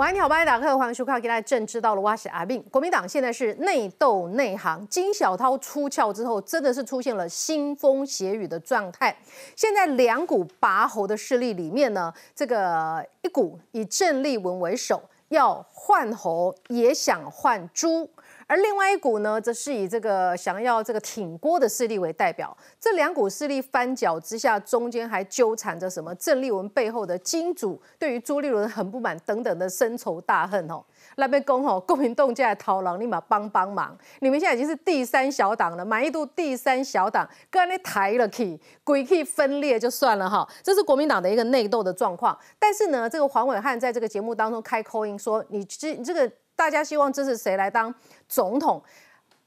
[0.00, 2.64] 喂，你好，欢迎打开欢迎收看，给大家正知道了，我是阿斌。
[2.70, 9.14] 国民党现在是内斗内行，金小涛出鞘之后，真的是出现了腥风血雨的状态。
[9.54, 18.08] 现在两股拔喉的势力里面呢，这个一股以郑丽文为首，要换喉，也想换猪。
[18.50, 22.54] 而另外一股呢，则是以这个想要这个挺郭的势力为代表。
[22.80, 30.84] 这两股势力翻搅之下，中间还纠缠着什么郑丽文背后的金主对于朱立伦很不满等等的深仇大恨哦。
[31.14, 33.96] 那边公吼，公民动来逃狼，立马帮帮忙。
[34.18, 40.44] 你们现在已经是第三小党了，满意度第三小党，跟那抬了起，鬼气分裂就算了哈。
[40.60, 42.36] 这是国民党的一个内斗的状况。
[42.58, 46.28] 但是呢，这个黄伟汉在这个节目当中开口音说，你这你这个。
[46.60, 47.94] 大家希望支持谁来当
[48.28, 48.82] 总统？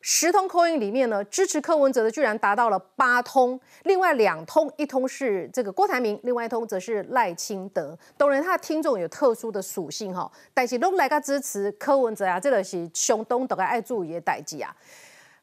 [0.02, 7.96] 十通扣音里面呢，支持柯文哲的居然达到了八通，另外两通，一通是这个郭台铭，另外一通则是赖清德。
[8.18, 14.76] 当然，他的听众有特殊的属性哈，但是都来个支持柯文哲啊，这个是熊东都该爱注意的代际啊。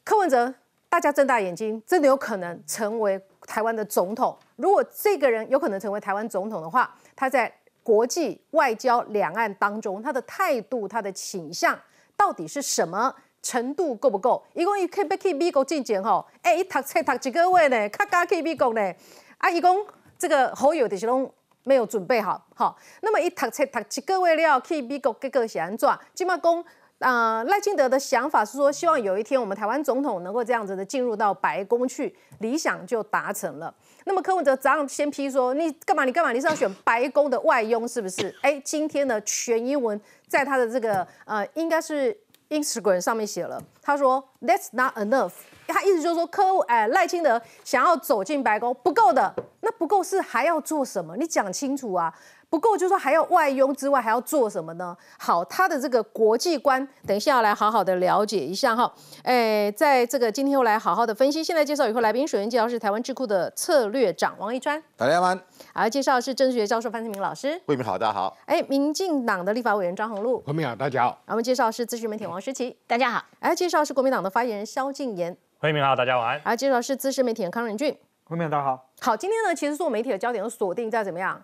[0.03, 0.53] 柯文哲，
[0.89, 4.37] 大家睁大眼睛，真的有可能成为台湾的总统。
[4.57, 7.60] 如果这个人有可能成为台湾总统的话，他在。
[7.91, 11.77] 国际外交、两岸当中，他的态度、他的倾向
[12.17, 14.41] 到底是什么程度够不够？
[14.55, 17.89] 一共一可以被去美国进前吼，哎，一读册读几个月呢？
[17.89, 18.95] 卡加去美国呢？
[19.39, 19.85] 啊，一共
[20.17, 21.29] 这个好友的是拢
[21.65, 25.91] 没有准备好，好，那么一读册读几个月了，去美国结果是安怎？
[26.15, 26.65] 今嘛讲。
[27.01, 33.75] 啊，赖清德的想法是说，希望有一天我们台湾总统能够这样子的进入到白宫去，理想就达成了。
[34.05, 36.05] 那么柯文哲早上先批说，你干嘛？
[36.05, 36.33] 你干嘛？
[36.33, 38.35] 你是要选白宫的外佣是不是？
[38.43, 42.17] 哎，今天呢全英文在他的这个呃，应该是
[42.49, 45.33] Instagram 上面写了，他说 That's not enough。
[45.69, 51.17] 他意思就是说，柯哎赖清德想要走进白宫不够的，那不够是还要做什么？
[51.17, 52.13] 你讲清楚啊！
[52.51, 54.95] 不够，就说还要外佣之外还要做什么呢？
[55.17, 58.93] 好，他的这个国际观，等一下要来好好的了解一下哈。
[59.23, 61.45] 哎，在这个今天又来好好的分析。
[61.45, 65.33] 现在介绍以后来宾，首先介绍是台湾智库的策略长王一川，大家好。
[65.73, 68.37] 好，介绍是政治学教授范志明老师，慧明好，大家好。
[68.47, 71.17] 哎，民进党的立法委员张宏禄，慧明好，大家好。
[71.29, 73.25] 我们介绍是资讯媒体王诗琪，大家好。
[73.39, 76.41] 哎，介绍是国民党的发言人萧敬言，慧明好，大家晚安。
[76.43, 78.91] 啊，介绍是资深媒体人康仁俊，慧明大家好。
[79.01, 81.41] 好，今天呢，其实做媒体的焦点都锁定在怎么样？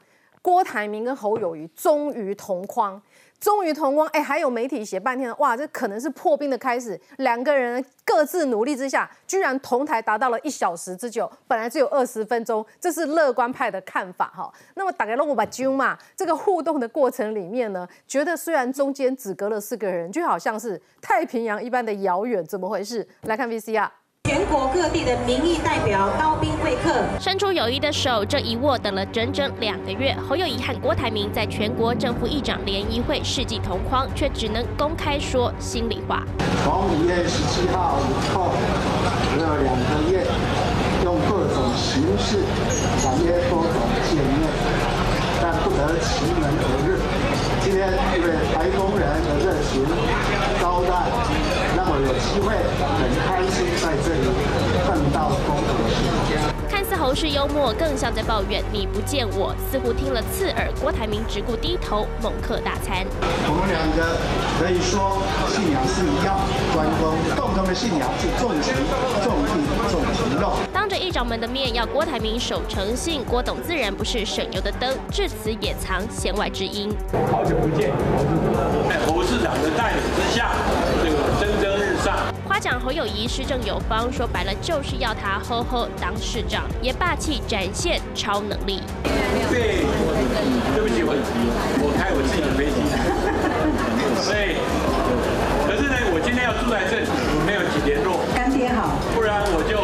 [0.47, 3.03] 郭台铭跟侯友谊终于同框，
[3.41, 6.99] 终于同框，哎，还有媒体写半天，哇，这可能是破冰的开始。
[7.17, 14.49] 两个人各自努力之下，居然同台达到了一小时之久，本来只有二十分钟，这是乐观派的看法哈。
[14.77, 23.05] 那么打开了我把揪嘛，这个互动的过程里面呢，觉得虽然中间只隔了四个人，就好像是太平洋一般的遥远，怎么回事？
[23.23, 23.91] 来看 VCR。
[24.51, 30.15] 各地的民意代表刀兵会客，伸出友谊的手，这一握等了整整两个月。
[30.29, 36.23] 侯友谊和郭台铭在全国政府议长联谊会世纪同框，却只能公开说心里话。
[36.65, 38.53] 从五月十七号以后
[39.39, 40.25] 这两个月，
[41.05, 42.45] 用各种形式
[42.99, 43.75] 相约多种
[44.09, 44.49] 见面，
[45.41, 46.97] 但不得其门而入。
[47.62, 49.83] 今天因为台工人的热情
[50.61, 51.11] 招待，
[51.75, 53.11] 那么有机会很
[53.81, 54.28] 在这里
[54.87, 56.41] 碰到工人。
[56.69, 60.69] 看似侯式幽默，更像在抱怨你不见我，似乎听了刺耳。
[60.81, 63.06] 郭台铭只顾低头猛客大餐。
[63.49, 64.19] 我们两个
[64.60, 66.37] 可以说信仰是一样，
[66.75, 68.75] 关公共同的信仰是重情
[69.25, 70.53] 重义重情肉。
[70.72, 76.94] 当着议长们的面要郭台铭守诚信，郭董自然不是省油的灯，至此也藏弦外之音。
[77.32, 77.91] 好久不见，
[78.88, 80.50] 在侯市长的带领之下，
[82.56, 82.56] 上。
[82.56, 88.81] 夸奖侯友谊施政有方，说白了就是要他呵呵当市长，也霸气展现超能力。
[89.50, 89.84] 对，
[90.75, 91.12] 对不起，我
[91.84, 92.81] 我开我自己的飞机。
[94.25, 94.56] 所以，
[95.69, 97.06] 可是呢，我今天要住在这里，
[97.44, 98.25] 没有几联络。
[98.35, 99.76] 干爹好，不然我就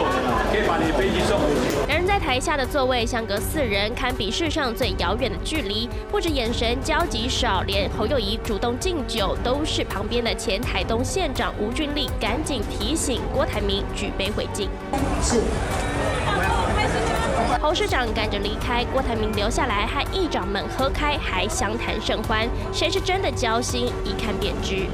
[0.50, 1.71] 可以把你的飞机送回去。
[2.12, 5.88] 在台下的座位相隔四人，堪比世上最遥远的距离。
[6.10, 14.68] 不止眼神交集少，连侯友谊主动敬酒，都是旁边的前台东县长吴俊立赶紧提醒郭台铭举杯回敬。
[17.62, 22.46] 侯市长赶着离开，郭台铭留下来和议长们喝开，还相谈甚欢。
[22.74, 24.84] 谁是真的交心，一看便知。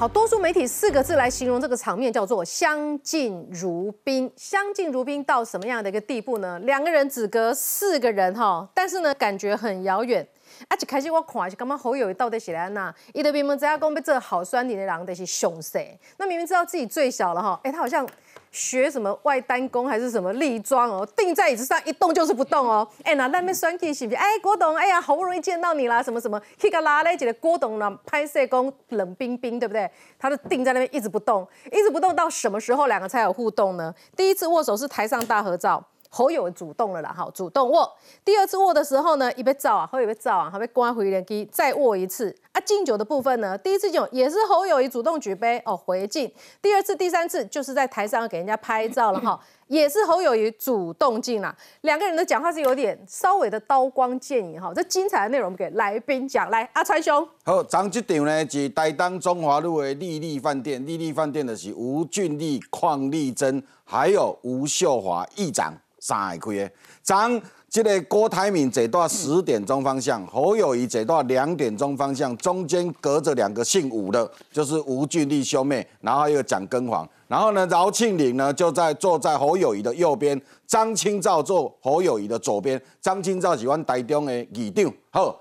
[0.00, 4.32] 好，多数媒体四个字来形容这个场面，叫做相敬如宾。
[4.34, 6.58] 相敬如宾到什么样的一个地步呢？
[6.60, 10.26] 两个人只隔四个人哈，但是呢，感觉很遥远。
[10.68, 12.94] 啊，一开始我看是感觉侯友谊到底是在哪？
[13.12, 15.78] 伊的明明知道讲被这好酸你的人，的是凶势。
[16.16, 18.08] 那明明知道自己最小了哈，哎，他好像
[18.50, 22.86] 学什么外单工还是什么立桩哦，定在椅子上一动就是不动哦。
[23.04, 24.16] 哎，那那边酸气是不是？
[24.16, 29.90] 哎，郭董，哎呀，好不容易见到你啦，什么什么，去个拉嘞，姐的郭董呢拍摄工冷冰冰，对不对？
[30.18, 33.94] 他就定在那边一直不动，一直不动到什么时候两个才有互动呢？
[34.16, 35.84] 第一次握手是台上大合照。
[36.10, 37.90] 侯友主动了啦，哈，主动握。
[38.24, 42.60] 第二次握的时候呢，一被照啊，侯友被照啊，还被关回连机，再握一次啊。
[42.62, 46.30] 敬酒的部分呢，第一次敬酒也是侯友谊主动举杯哦回敬，
[46.60, 51.56] 第二次、第三次就是在台上给人家拍照了哈，也是侯友谊主动敬啦。
[51.82, 54.72] 两个人的讲话是有点稍微的刀光剑影哈。
[54.74, 57.26] 这精彩的内容给来宾讲，来阿川兄。
[57.44, 65.72] 好，张这场呢是台东中华路的丽丽饭店，丽丽饭店的是吴俊丽、邝丽珍，还有吴秀华议长。
[66.00, 84.92] 三个开的，张这个郭台铭这段十点钟方向，侯友谊这段两点钟方向，中间隔着两个姓吴的，就是吴俊立兄妹，然后还有蒋根煌，然后呢，饶庆岭呢就在坐在侯友谊的右边，张清照坐侯友谊的左边，张清照喜欢台中的议长。
[85.10, 85.40] 好，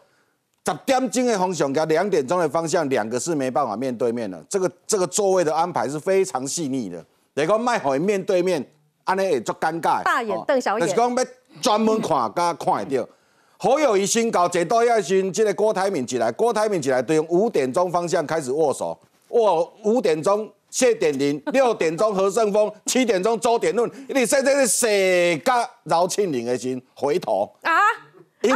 [0.63, 7.03] 十点钟的方向跟两点钟的方向，两个是没办法面对面的，这个这个座位的安排是非常细腻的，
[7.33, 8.63] 那个麦好面对面。
[9.09, 11.25] 安尼会足尴尬，大眼瞪小眼，就是讲要
[11.59, 13.09] 专门看，甲看会到。
[13.57, 18.95] 侯友谊先到坐到遐时，这个郭台铭进来，郭台铭进来，对用五点钟方向开始握手，
[19.29, 27.81] 握五点钟谢点玲， 六点钟何胜峰，七点钟周点论，你现在是谁甲饶庆林的时回头啊？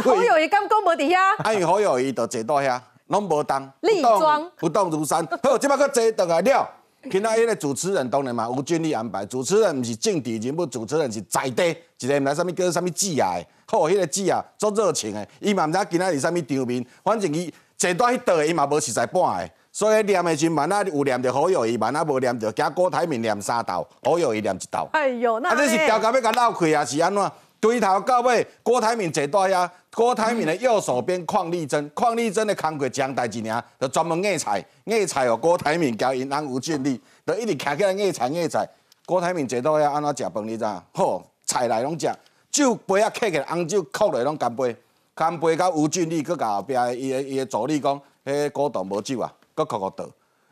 [0.02, 5.26] 侯友谊刚讲无伫遐，啊，因侯友谊就坐到遐，拢无动，立桩不动如山。
[5.42, 6.70] 好，即摆佫坐倒来了。
[7.10, 9.24] 今仔迄个主持人当然嘛，吴俊立安排。
[9.26, 13.34] 主持人毋是政治人物，主持人是在地一个毋知啥物叫啥物记啊。
[13.66, 15.26] 好，迄个记啊，足热情的。
[15.40, 19.50] 伊嘛毋知今仔是啥物场面，反正伊坐到迄倒，伊嘛无实在半个。
[19.70, 24.88] 所以念的时慢啊有念着好友谊，慢啊无念着，惊郭台铭念三道，好友谊念一道。
[24.92, 27.32] 哎呦，那啊这是调到要甲闹开啊，是安怎？
[27.60, 29.68] 对头到尾，郭台铭坐到遐。
[29.94, 35.36] 郭台铭的右手边，邝丽珍，邝丽珍的工作讲代志尔，就专门硬菜，硬菜哦。
[35.36, 38.68] 郭台铭交因安吴俊立，就一直徛起来硬菜硬菜。
[39.06, 40.46] 郭台铭坐到遐安怎食饭？
[40.46, 40.64] 你知？
[40.92, 42.12] 好，菜来拢食，
[42.50, 44.76] 酒杯啊客起来，红酒扣来拢干杯，
[45.14, 50.08] 干杯到吴俊立，佮后壁伊的伊的助理讲，迄古董无酒啊，佮扣扣倒，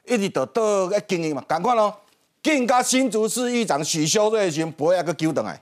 [0.06, 1.92] 一直倒倒个经营嘛，赶快咯，
[2.40, 5.60] 更加新竹市议长许修瑞时杯啊佮揪倒来，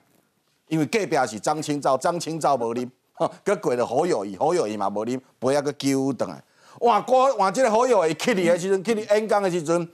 [0.68, 2.86] 因为隔壁是张清照，张清照无啉。
[3.44, 6.42] 佮过了好友谊，好友谊嘛无啉，杯啊佮揪倒来。
[6.80, 9.88] 哇，过哇，即个好友谊去你的时阵，去你演讲的时阵，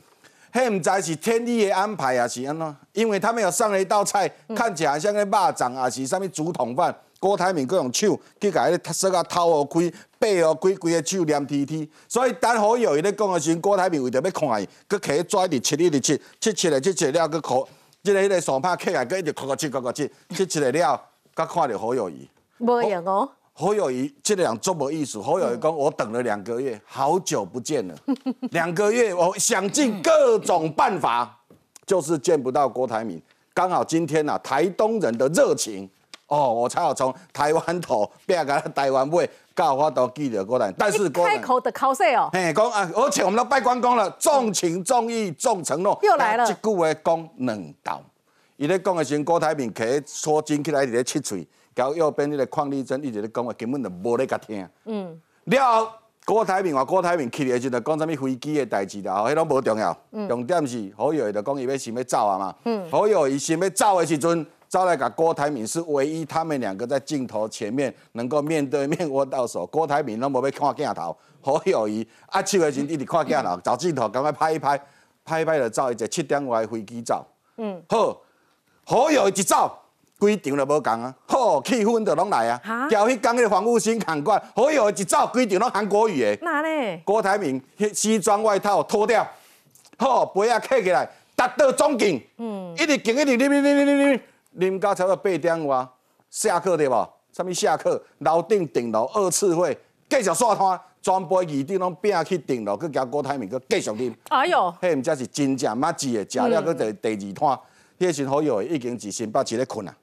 [0.52, 2.76] 迄毋知是天意的安排还，是安怎？
[2.92, 6.94] 因为他们有上了一道菜，看起来像个肉粽还，是啥物竹筒饭。
[7.18, 11.88] 郭台铭佮用手去甲迄个说啊头哦开，背哦开，规个手黏贴贴。
[12.06, 17.66] 所以等好友谊咧讲的时阵，郭台铭为着要看伊，佮摕拽伫切哩哩切，切切来切切了，佮靠
[18.02, 21.00] 即个迄个双拍起来，佮一直靠靠七靠靠切，切切来了，
[21.34, 22.28] 佮看着好友谊。
[22.58, 27.94] 无用哦，侯友谊这两这么艺术，侯友谊讲我等了两个月，好久不见了，
[28.52, 31.38] 两个月我想尽各种办法，
[31.86, 33.20] 就是见不到郭台铭。
[33.54, 35.88] 刚好今天呐，台东人的热情
[36.28, 40.72] 哦，我才好从台湾头变个台湾尾，告我都记得郭台。
[40.76, 48.02] 但是开口的口水哦，嘿，讲啊，而且我们都拜关公了，重情重义重承诺，又来了，一句话讲两道。
[48.56, 51.46] 伊咧讲的时，郭台铭摕搓筋起来，伫咧切喙。
[51.76, 54.66] 交右边迄个邝丽珍一直咧讲话，根本就无咧甲听。
[54.86, 55.20] 嗯。
[55.44, 55.92] 了后
[56.24, 59.96] 郭台铭话，郭台铭去的时阵讲啥物飞机的代志啦，吼，迄拢无重要。
[60.10, 60.26] 嗯。
[60.26, 62.54] 重点是侯友就讲伊要想要走啊嘛。
[62.64, 62.90] 嗯。
[62.90, 69.66] 侯友伊想要走的时阵，走来甲郭台铭是唯一他们两个在镜头前面能够面对面握到手。
[69.66, 74.80] 郭台铭拢无要看镜头，侯友伊啊，手的时阵一直看镜头，找镜头赶快拍一拍，
[75.24, 77.24] 拍一拍就走一只七点外飞机走。
[77.58, 77.80] 嗯。
[77.90, 78.18] 好，
[78.86, 79.78] 侯友一走。
[80.18, 82.88] 规场就无共啊，吼气氛就拢来啊。
[82.88, 86.38] 交迄工个防务新看管，好友一走规场拢韩国语的。
[86.42, 87.00] 哪呢？
[87.04, 87.60] 郭台铭
[87.92, 89.26] 西装外套脱掉，
[89.98, 92.20] 吼杯啊客起来，达到总敬。
[92.38, 94.20] 嗯，一直敬一直啉啉啉啉啉啉，
[94.58, 95.86] 啉到差不多八点外
[96.30, 97.08] 下课对无？
[97.32, 98.02] 啥物下课？
[98.20, 104.14] 楼顶顶楼二次会继续刷摊，全部议长拢拼去顶楼，去交郭台铭，去继续啉。
[104.30, 107.58] 哎呦，迄毋则是真正麻子的，食了去第第二摊。
[107.98, 109.94] 迄时好友已经是新北市咧困 啊，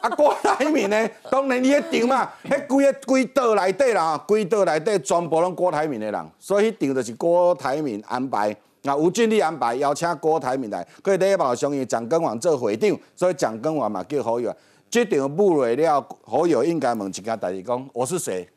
[0.00, 1.08] 啊郭台铭呢？
[1.30, 14.54] 当然伊迄场嘛，迄规个规岛内底啦，规岛内底全部拢郭台铭的人，所以迄场就是郭台铭安排，啊吴俊立安排邀请郭台铭来，佮礼貌上因蒋根王做会长，所以蒋根王嘛叫好友。
[14.88, 18.48] 这场布来了，好友应该问一件代志，讲我是谁？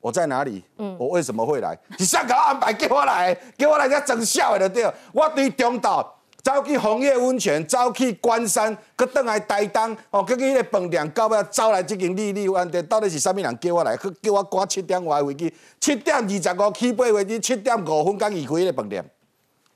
[0.00, 0.62] 我在哪里？
[0.98, 1.78] 我为什么会来？
[1.98, 6.19] 你香港安排叫我来，叫我来才真笑的对，我对中岛。
[6.42, 13.96] 走去红叶温泉，走去关山，搁倒来台东，哦，搁去迄个饭店，到尾走来即间丽丽饭店，到底是啥物人叫我来？
[13.96, 19.04] 去叫我赶七点外飞机，七点二十五起飞飞机，七点五分刚离开迄个饭店。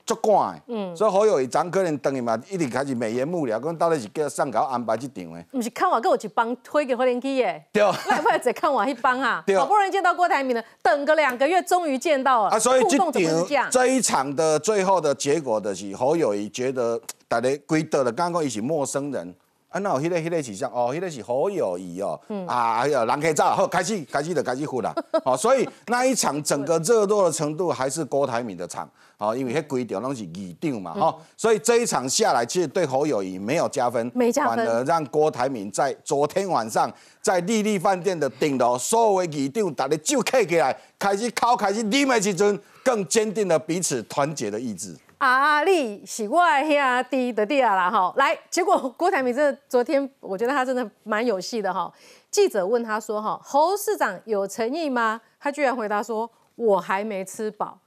[0.07, 5.45] 足赶的，嗯，所以好友伊张可能等伊嘛，一直开始美言幕僚，讲到底是叫上搞安排这场的。
[5.51, 7.65] 不是看我，跟我一帮推给发电机耶。
[7.73, 7.83] 对。
[8.09, 9.43] 那不然只看我一帮啊。
[9.47, 9.57] 对。
[9.59, 12.51] 好不容易见到郭台铭了，等个两个月，终于见到了。
[12.51, 19.35] 啊，所以这场这一场的最后的结果的是，好友伊觉得大家归得了，刚刚伊是陌生人。
[19.75, 20.69] 啊，那迄个、迄个是啥？
[20.73, 22.19] 哦，迄个是好友谊哦。
[22.29, 22.47] 嗯。
[22.47, 24.95] 啊，哎呀，人可以走，好，开始，开始就开始呼啦。
[25.27, 28.89] 哦，所以那一场整个热络的程度还是郭台铭的场。
[29.19, 44.97] 哦，因为迄规定拢是议定嘛，哈，所以这一场下来，其实对侯友谊没有加分，没加分，反而让郭台铭在昨天晚上在丽丽饭店的顶楼，所有议长大家就开起来，开始靠，开始啉的时阵，更坚定了彼此团结的意志。
[45.25, 51.91] 啊，你是我兄弟的弟啦，哈，来，结果郭台铭真的昨天，我觉得他真的蛮有戏的哈。
[52.31, 55.19] 记者问他说，哈，侯市长有诚意吗？
[55.41, 57.79] 他居然回答说，我还没吃饱。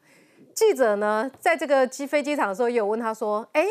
[0.56, 3.68] 记者呢，在这个机飞机场的时候，也有问他说：“哎，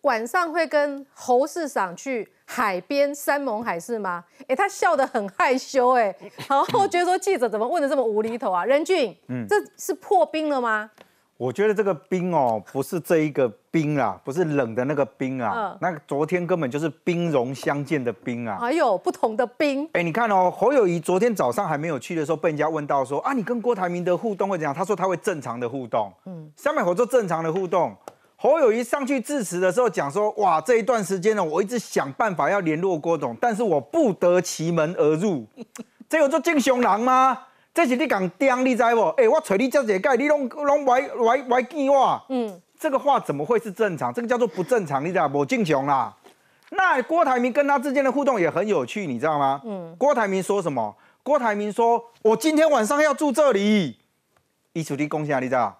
[0.00, 6.16] 晚上会跟侯市长去海边山盟海誓吗？”哎，他笑得很害羞，哎，
[6.48, 8.64] 然后觉得说记者怎么问的这么无厘头啊？
[8.64, 10.90] 任俊，嗯，这是破冰了吗？
[11.40, 19.88] 我觉得这个冰哦，不是这一个冰啊，不是冷的那个冰啊，那昨天根本就是冰融相见的冰啊，还有不同的冰。
[19.94, 24.74] 哎，你看哦，侯友谊昨天早上还没有去的时候，被人家问到说啊，你跟郭台铭的互动会怎样？
[24.74, 27.96] 他说他会正常的互动，嗯，三百火做正常的互动。
[28.36, 35.46] 侯友谊上去致辞的时候讲说，哇，这一段时间呢，我一直想办法要联络郭董，但是我不得其门而入，
[36.06, 37.46] 这有做敬雄狼吗？
[37.72, 39.08] 这是你讲刁，你知不？
[39.16, 42.20] 哎，我找你这解解，你拢拢歪歪歪见我。
[42.28, 44.12] 嗯，这个话怎么会是正常？
[44.12, 45.44] 这个叫做不正常，你知道不？
[45.44, 46.14] 正常啦。
[46.70, 49.60] 那郭台铭跟他之间的互动也很有趣，你知道吗？
[49.64, 49.94] 嗯。
[49.96, 50.94] 郭台铭说什么？
[51.22, 53.98] 郭台铭说：“我今天晚上要住这里。”
[54.72, 55.76] 一处地贡献，你知道？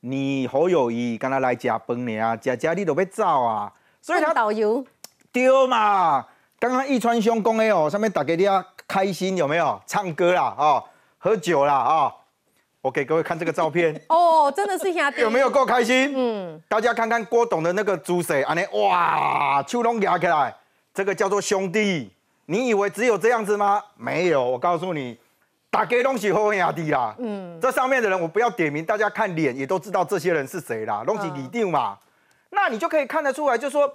[0.00, 3.72] 你侯友谊跟他来加饭呢啊，加加你都要走啊。
[4.00, 4.84] 所以他导游
[5.32, 6.26] 丢嘛。
[6.58, 9.80] 刚刚易川兄讲的哦，上面大家你要开心有没有？
[9.86, 10.84] 唱歌啦，哦。
[11.24, 12.12] 喝酒啦啊！
[12.80, 16.12] 我给各位看这个照片 哦，真的是兄弟，有没有够开心？
[16.16, 20.52] 嗯，大家看看郭董的那个猪舌，安尼哇，秋龙压起来，
[20.92, 22.12] 这个叫做兄弟。
[22.46, 23.80] 你以为只有这样子吗？
[23.94, 25.16] 没有，我告诉你，
[25.70, 27.14] 大家拢是好兄弟啦。
[27.20, 31.96] 嗯，这上面的人我不要点名，大家看脸也都知道这些人是谁啦，拢是李定嘛。
[32.50, 33.88] 那你就可以看得出来，就是说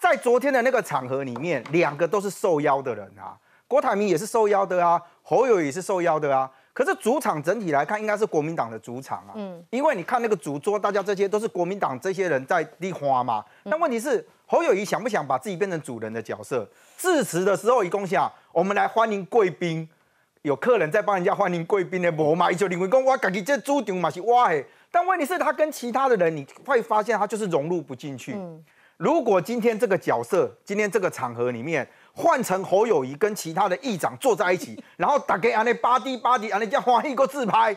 [0.00, 3.38] 在昨天的那个场合里面，两个都是受邀的人啊。
[3.68, 6.50] 郭台铭也是受邀的啊，侯友也是受邀的啊。
[6.74, 9.32] 可是主场整体来看，应该是国民党的主场啊。
[9.34, 13.44] 嗯，因为你看那个主桌，大家这些都是国民党这些人在立花嘛。
[13.64, 16.66] 但问题是，侯友谊想不想把自己变成主人的角色？
[16.96, 19.86] 致辞的时候一共想，我们来欢迎贵宾，
[20.40, 22.50] 有客人在帮人家欢迎贵宾的，无嘛？
[22.50, 24.64] 伊就认为讲，我自己这主场嘛是我的。
[24.90, 28.34] 但问题是，他跟其他的人，你会发现他就是融入不进去。
[28.96, 31.86] 如果今天这个角色，今天这个场合里面。
[32.14, 37.76] 换成侯友谊跟其他的议长坐在一起， 然后打给安内巴迪巴迪安内叫欢一个自拍，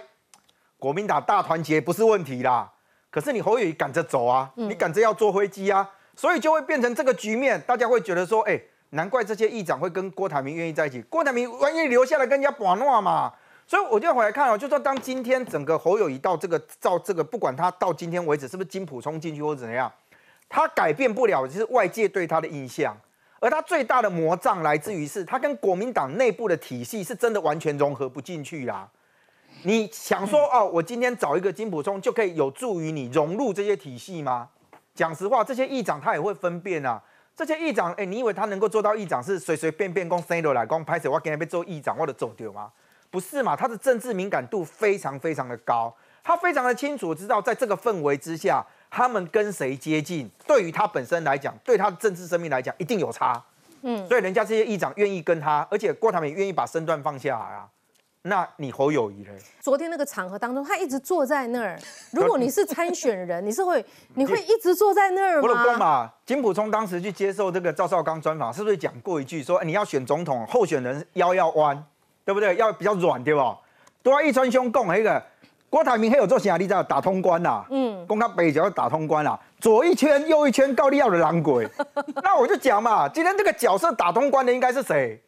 [0.77, 2.71] 国民党大团结不是问题啦。
[3.09, 7.59] 可是你侯友谊赶着走啊，你赶着要坐飞机啊，所以就会变成这个局面。
[7.61, 11.01] 大家会觉得说，哎，难怪这些议长会跟郭台铭愿意在一起。
[11.03, 13.31] 郭台铭万一留下来跟人家玩闹嘛，
[13.65, 19.89] 所以我就回来看哦，就说当今天整个侯友谊到这个到这个，不管他到今天为止是不是金普冲进去或怎样，
[20.49, 22.93] 他改变不了就是外界对他的印象。
[23.45, 28.89] 而他最大的魔障来自于是，他跟国民党内部的体系是真的完全融合不进去啦。
[29.61, 34.49] 你想说哦，我今天找一个金普充就可以有助于你融入这些体系吗？
[34.95, 36.99] 讲实话，这些议长他也会分辨啊。
[37.35, 42.71] 这些议长，哎，你以为他能够做到议长是随随便便讲 say 来讲拍摄，我今天被做议长，我就走掉吗？
[43.11, 43.55] 不是嘛？
[43.55, 48.65] 他的政治敏感度非常非常的高，他非常的清楚知道，在这个氛围之下。
[48.95, 53.43] 他们跟谁接近，对于他本身来讲，对他的政治生命来讲，一定有差。
[53.81, 57.67] 嗯，所以人家这些议长愿意跟他，而且郭台铭愿意把身段放下来啊。
[58.21, 59.31] 那你侯友谊嘞？
[59.59, 61.77] 昨天那个场合当中，他一直坐在那儿。
[62.13, 65.49] 如果你是参选人， 你是会你会一直坐在那儿吗？
[65.49, 71.85] 我老公嘛，金普聪当时去接受这个赵少刚专访，是不是讲过一句说，你要选总统候选人腰要弯，
[72.23, 72.55] 对不对？
[72.55, 73.57] 要比较软，对不？
[74.01, 75.21] 都要一穿胸共那个。
[75.69, 76.55] 郭台铭还有做啥？
[76.57, 81.67] 你知道打通关啦，嗯，攻他北角打通关啦，左一圈右一圈，高利要的狼鬼。
[82.23, 85.21] 那我就讲嘛，今天这个角色打通关的应该是谁？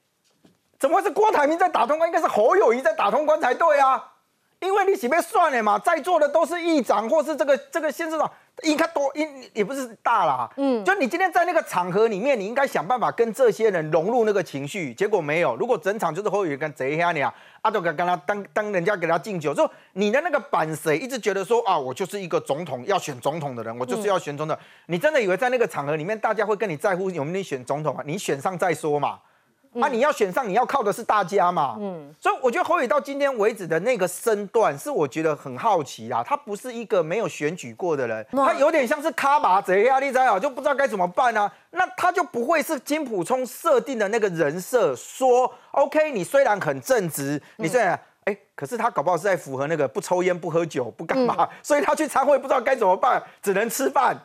[0.79, 2.07] 怎么会是郭台铭在打通关？
[2.07, 4.13] 应该是侯友谊在打通关才对啊！
[4.59, 8.31] 因为你前面算了嘛，在座的都是议长或是这个这个县市长，
[8.63, 15.55] 应该多应也不是大啦，嗯，就你今天在那个场合里面，你应该想办法跟这些人融入那个情绪，结果没有。
[15.57, 28.03] 如果整场就是侯友宜跟贼虾你啊，阿都跟跟他当当人家给他敬酒，就你的那个板谁一直觉得说啊，我就是一个总统要选总统的人，我就是要选总统，你真的以为在那个场合里面大家会跟你在乎有没有选总统啊？
[28.05, 29.19] 你选上再说嘛。
[29.79, 31.75] 啊，你要选上，你要靠的是大家嘛。
[31.79, 36.23] 嗯，所以我觉得侯宇到今天为止的那个身段，是我觉得很好奇啦。
[36.23, 41.51] 他不是一个没有选举过的人，他有点像是卡马贼压力在好，就不知道该怎么办啊。
[41.71, 54.17] 那他就不会是金普聪设定的那个人设，说 OK，你虽然很正直，你虽然哎，可是他搞不好是在符合那个不抽烟、不喝酒、不干嘛，所以他去参会不知道该怎么办，只能吃饭。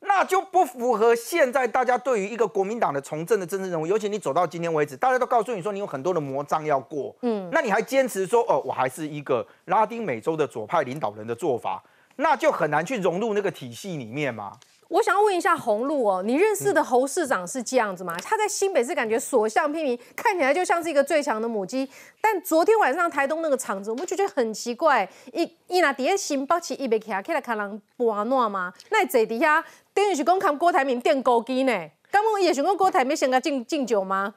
[0.00, 11.82] 那就不符合现在大家对于一个国民党的从政的政治人物，尤其你走到今天为止，大家都告诉你说你有很多的魔障要过，嗯，那你还坚持说哦，我还是一个拉丁美洲的左派领导人的做法，
[12.16, 14.52] 那就很难去融入那个体系里面嘛。
[14.88, 18.16] 我想要问一下洪路哦，你认识的侯市长是这样子吗？
[18.22, 21.86] 他在新北市感觉所向披靡，看起来就像是一个最强的母鸡。
[22.22, 28.72] 但昨天晚上台东那个场子，我们就觉得很奇怪，一一拿底下新北市一边起来，起来看人博暖吗？
[28.90, 31.90] 那坐底下等于是讲看郭台铭垫高机呢？
[32.10, 34.34] 刚刚也想讲郭台铭先个敬敬酒吗？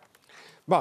[0.66, 0.76] 不。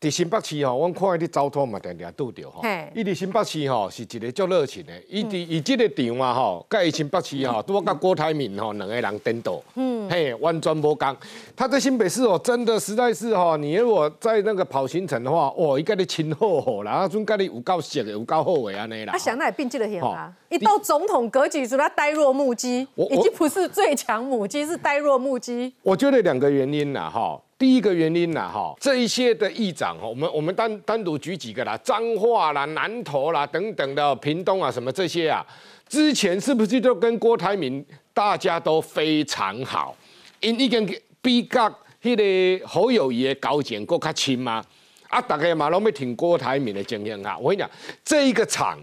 [0.00, 2.62] 伫新北市吼，阮看伊啲交通嘛，定定拄着吼。
[2.94, 11.16] 伊伫新北市吼是一个足热情的，伊伫伊即个场啊吼，甲伊新北市吼，拄好甲郭台铭吼两个人颠倒，嗯，嘿，完全无共。
[11.56, 19.10] 他在新北市哦，真的实在是吼，你如果在那个跑行程的话，哇，伊甲你亲厚厚啦，啊，阵甲你有够熟的，有够好的安尼啦。
[19.10, 25.74] 他想那也并记得很啊，一到总统格局，说他呆若木鸡，已经不是最强母鸡，是呆若木鸡。
[25.82, 27.40] 我觉得两个原因啦，哈。
[27.58, 35.44] 第一个原因呢，哈，这一些的议长哈，我们我们单单独举几个啦，彰化啦、南投啦等等的，屏东啊什么这些啊，
[35.88, 37.84] 之前是不是都跟郭台铭
[38.14, 39.96] 大家都非常好？
[40.38, 40.88] 因已经
[41.20, 41.68] 比较
[42.00, 42.14] 迄
[42.60, 44.64] 个侯友谊的高见更较亲吗？
[45.08, 47.68] 啊，大家嘛拢要听郭台铭的经验啊，我跟你讲，
[48.04, 48.78] 这一个场。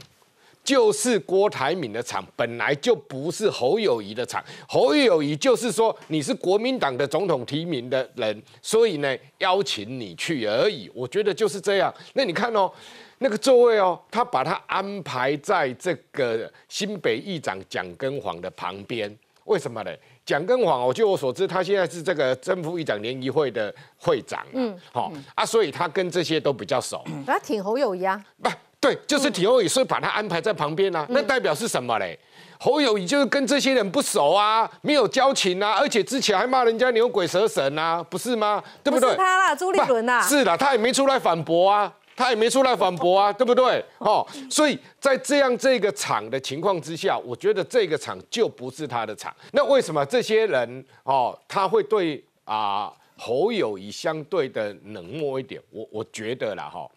[0.66, 4.44] 就是郭台铭的场，本来就不是侯友谊的场。
[4.68, 10.92] 侯友谊就是说你是国民党的总统提名的人，所以呢邀请你去而已。
[10.96, 11.94] 我觉得就是这样。
[12.14, 12.70] 那你看哦，
[13.20, 19.92] 那个座位哦，他把他安排在这个新北议长蒋根煌的旁边，为什么呢？
[20.26, 27.06] 蒋根煌，我据我所知，他现在是这个正副议长联谊会的会长，嗯，好啊，所以他跟这些都比较熟。
[27.24, 28.50] 他挺侯友谊啊，不。
[28.80, 32.18] 对，就是体侯友所以把他安排在旁边啊，那代表是什么嘞？
[32.60, 38.64] 侯友谊就是跟这些人不熟啊，没有交情啊，而且之前还骂人家牛鬼蛇神啊，不是吗？
[38.84, 39.10] 对不对？
[39.10, 40.22] 是他啦，朱立伦呐。
[40.22, 43.84] 是啦，他也没出来反驳啊，他也没出来反驳啊，对不对？
[43.98, 49.36] 哦，所以在这样这个场的情况之下，我觉得这个场就不是他的场。
[49.52, 55.62] 那为什么这些人哦，他会对啊侯友谊相对的冷漠一点？
[55.72, 56.88] 我我觉得啦，哈。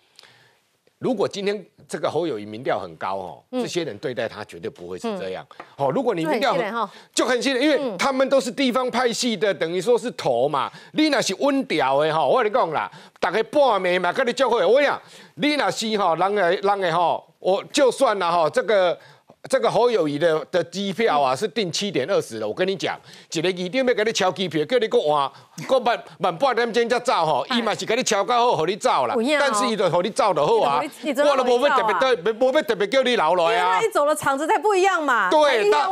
[0.98, 5.46] 如果今天这个侯友谊民调很高哦，这些人对待他绝对不会是这样。
[5.76, 10.70] 好，如果你民调很就很信任，因为他们都是地方派系的，等于说是头嘛。
[10.92, 14.64] 你那是温调的哈，我跟你讲啦，大概半暝嘛，跟你叫会。
[14.64, 15.00] 我讲，
[15.36, 18.98] 你那是哈，人诶，人诶哈，我就算了哈，这个。
[19.48, 22.98] 这个侯友谊的的机票啊是订七点二十的，我跟你讲，
[23.32, 25.30] 一个一定要给你敲机票，叫你搁换，
[25.66, 29.14] 搁慢慢半点钟才走吼，伊嘛是给你敲到好，给你走啦。
[29.40, 30.82] 但是伊就好你走就好啊，
[31.16, 33.76] 我都无要特别对，无要特别叫你留来啊。
[33.76, 35.30] 因为走了场子才不一样嘛。
[35.30, 35.88] 对，大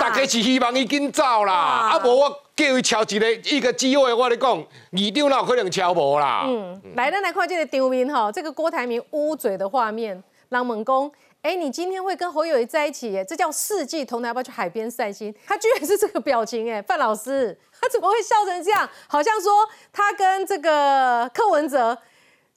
[0.00, 6.44] 大家是希望伊紧走啦，啊无我叫伊敲一个一个机会，我跟你讲，二点哪有可能敲无啦。
[6.46, 11.10] 嗯，来，咱来看这个场面吼，这个郭台铭捂嘴的画面，让猛公。
[11.42, 13.24] 哎，你今天会跟侯友谊在一起耶？
[13.24, 15.34] 这叫四季同台，要不要去海边散心？
[15.46, 18.86] 他居然是这个表情哎，范老师，他怎么会笑成这样？
[19.08, 21.96] 好像说他跟这个柯文哲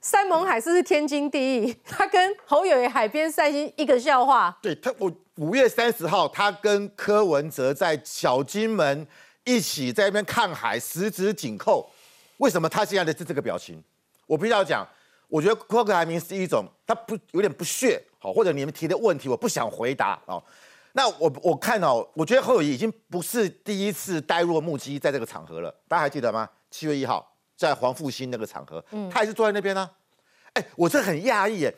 [0.02, 4.58] 山盟海誓是天经地义，他跟侯友谊海边散心一个笑话。
[4.62, 9.08] 对他，我五月三十号他跟柯文哲在小金门
[9.46, 11.90] 一起在那边看海，十指紧扣。
[12.36, 13.82] 为什么他现在的是这个表情？
[14.28, 14.86] 我必须要讲，
[15.30, 18.04] 我觉得柯克海明是一种他不有点不屑。
[18.24, 20.42] 好，或者你们提的问题我不想回答哦。
[20.94, 25.70] 那我我看哦，我觉得侯友谊已经不是第一次呆若木鸡在这个场合了。
[25.90, 26.48] 大家还记得吗？
[26.72, 29.90] 七月一号在黄复兴那个场合，嗯，他也是坐在那边呢。
[30.54, 31.76] 哎，我这很讶异耶。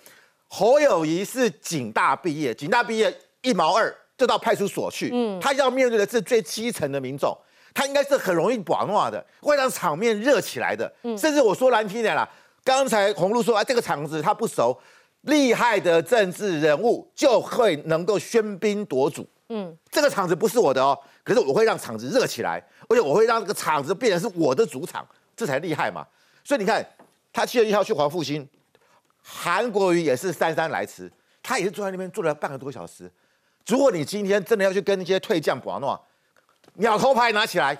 [0.48, 7.36] 侯友谊是警大毕业，警大毕业一毛二就到派出所去，嗯，他要面对的是最基层的民众，
[7.74, 10.94] 他应该是很容易把话的，会让场面热起来的。
[11.02, 12.30] 嗯，甚至我说难听点啦，
[12.64, 14.78] 刚才红露说啊，这个场子他不熟。
[15.26, 19.28] 厉害的政治人物就会能够喧宾夺主。
[19.50, 26.04] 嗯，这个场子不是我的哦，可是我会让场子热起来，而且我会让这个场子变成是我的主场，这才厉害嘛。
[26.44, 26.84] 所以你看，
[27.32, 28.48] 他七月一号去黄复兴，
[29.22, 31.12] 韩国瑜也是姗姗来迟，
[31.44, 33.12] 他也是坐在那边坐了半个多小时。
[33.68, 36.00] 如果你今天真的要去跟那些退将博诺，
[36.76, 37.78] 鸟头牌拿起来，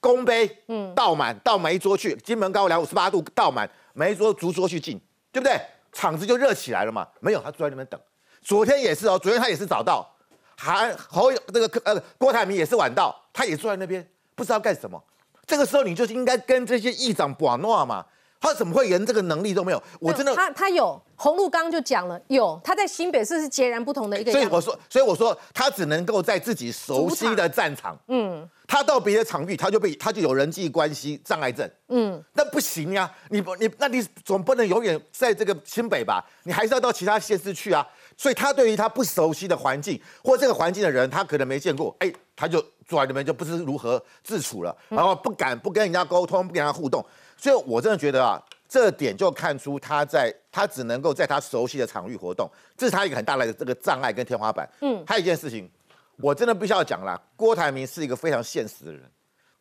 [0.00, 5.00] 公杯，嗯，倒满到每一桌去，金门高粱五十八度倒满，每一桌逐桌去敬，
[5.32, 5.60] 对不对？
[5.92, 7.06] 场子就热起来了嘛。
[7.20, 8.00] 没有，他坐在那边等。
[8.42, 10.08] 昨天也是哦，昨天他也是早到，
[10.56, 15.02] 韩侯那个呃郭台铭也是晚到，他也坐在那边，不知道干什么。
[15.46, 18.06] 这个时候你就是应该跟这些议长玩闹嘛。
[18.40, 19.82] 他怎么会连这个能力都没有？
[20.00, 24.30] 我真的，他他有洪路刚就讲了，有他在新北市是截然不同的一个。
[24.30, 27.98] 所以我说，所以我说，他只能够在自己熟悉的战场。
[28.06, 31.68] 嗯，他到别的场域，他就被他就有人际关系障碍症。
[31.88, 36.24] 嗯，那不行呀，你不你那你总不能永远在这个新北吧？
[36.44, 37.86] 你还是要到其他县市去啊。
[38.16, 47.04] 所以他对于他不熟悉的环境或这个环境的人，他可能没见过，哎，他就坐在那边就不知如何自处了，然后不敢不跟人家沟通，不跟人家互动。
[47.40, 54.68] 所以，我真的觉得啊，这点就看出他在他只能够在他熟悉的场域活动，这是他一个很大的这个障碍跟天花板。
[54.80, 55.70] 嗯，还有一件事情，
[56.16, 59.02] 我真的必须要讲了，郭台铭是一个非常现实的人，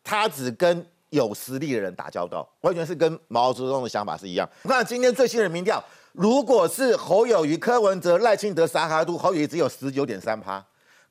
[0.04, 4.50] 他只跟有实力的人打交道，完全是跟毛泽东的想法是一样。
[4.64, 10.62] 那今天最新的民调，如果是侯友谊、柯文哲、赖清德、沙哈都，侯友谊只有十九点三趴，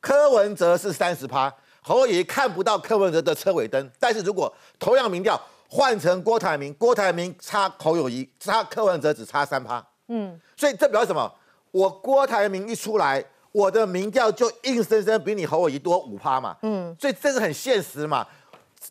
[0.00, 1.50] 柯文哲是三十趴，
[1.80, 3.90] 侯友谊看不到柯文哲的车尾灯。
[3.98, 11.32] 但是如果同样民调，换成郭台铭，郭台铭差侯友谊，差柯文哲只差三趴，嗯，所以这表示什么？
[11.72, 18.26] 我郭台铭一出来，我的民调就硬生生比你侯友谊多五趴嘛，嗯，所以这是很现实嘛。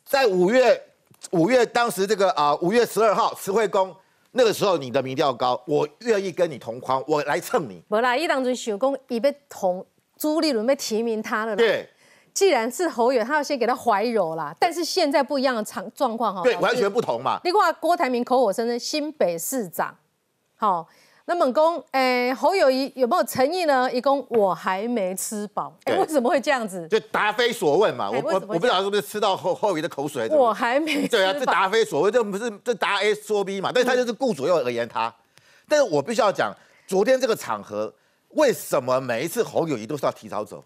[0.04, 0.80] 在五月
[1.32, 3.96] 五月当时这个啊五月十二号慈惠宫
[4.32, 7.82] 那个时候你的民调高，我愿意跟你同框，我来蹭你。
[7.88, 9.86] 无啦，伊当中想讲，伊要同
[10.18, 11.56] 朱立伦要提名他了。
[11.56, 11.90] 对。
[12.36, 14.54] 既然是侯友，他要先给他怀柔啦。
[14.60, 17.40] 但是现在不一样的场状况哈，对，完全不同嘛。
[17.46, 19.96] 另外，郭台铭口口声声新北市长，
[20.58, 20.86] 好，
[21.28, 23.90] 那猛公，诶，侯友谊有没有诚意呢？
[23.90, 26.86] 一公我还没吃饱，哎，为什么会这样子？
[26.90, 28.12] 就答非所问嘛。
[28.12, 30.28] 我我我不知道是不是吃到侯侯友谊的口水。
[30.28, 33.72] 我还没对啊，这答非所问，这不是这答 A 说 B 嘛？
[33.74, 35.12] 但是他就是顾左右而言他。
[35.70, 36.54] 但是我必须要讲，
[36.86, 37.94] 昨天这个场合，
[38.32, 40.62] 为什么每一次侯友谊都是要提早走？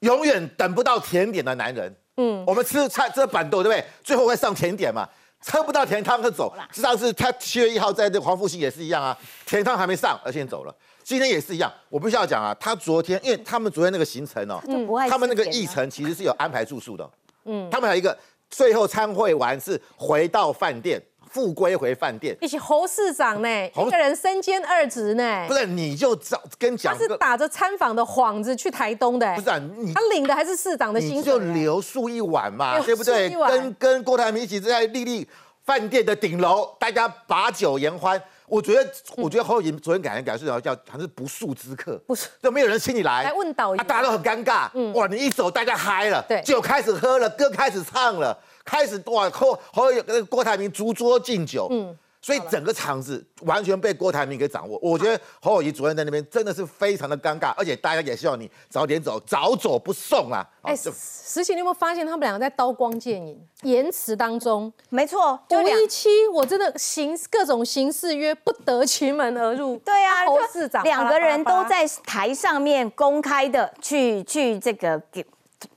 [0.00, 3.84] 永远等不到甜点的男人，嗯，我们吃菜吃板豆对不对？
[4.02, 5.08] 最后会上甜点嘛？
[5.40, 6.52] 吃不到甜汤就走。
[6.72, 10.74] 上是他七月一号在这黄复兴也是一样啊，甜汤还没上，而先走了。
[11.04, 14.60] 今天也是一样，我必须要讲啊，他昨天因为他们昨天那个行程哦，
[15.08, 17.10] 他们那个议程其实是有安排住宿的，
[17.44, 18.16] 嗯，他们有一个
[18.50, 21.00] 最后参会完是回到饭店。
[21.30, 25.44] 复归回饭店，一起侯市长呢，一个人身兼二职呢。
[25.46, 29.34] 不是，你就找跟讲，他是打着参访的幌子去台东的。
[29.36, 33.28] 不是，你他领的还是市长的薪水，就留宿一晚嘛， 对不对？
[33.30, 35.26] 跟跟郭台铭一起在丽丽
[35.64, 38.20] 饭店的顶楼，大家把酒言欢。
[38.46, 44.70] 我觉得，我觉得侯友昨天感觉感觉是叫好像是不速之客，不是，就没有人请你来，来问导游，大家都很尴尬。
[44.72, 48.34] 嗯，哇，你一走，大家嗨了，对，酒开始喝了，歌开始唱了。
[48.68, 54.78] 开始哇，后后有那个郭台铭逐桌敬酒，嗯，所以整个场子完全被郭台铭给掌握。
[54.82, 60.46] 我觉得侯友谊主任在那边真的是非常的尴尬，而且大家也希望你早点走，早走不送啊。
[60.60, 64.70] 哎，实情你有没有发现他们两个在刀光剑影、言辞当中？
[64.90, 69.78] 没错，五一七，我真的形各种形式约不得其门而入。
[69.78, 75.24] 对啊，侯市长两个人都在台上面公开的去去这个给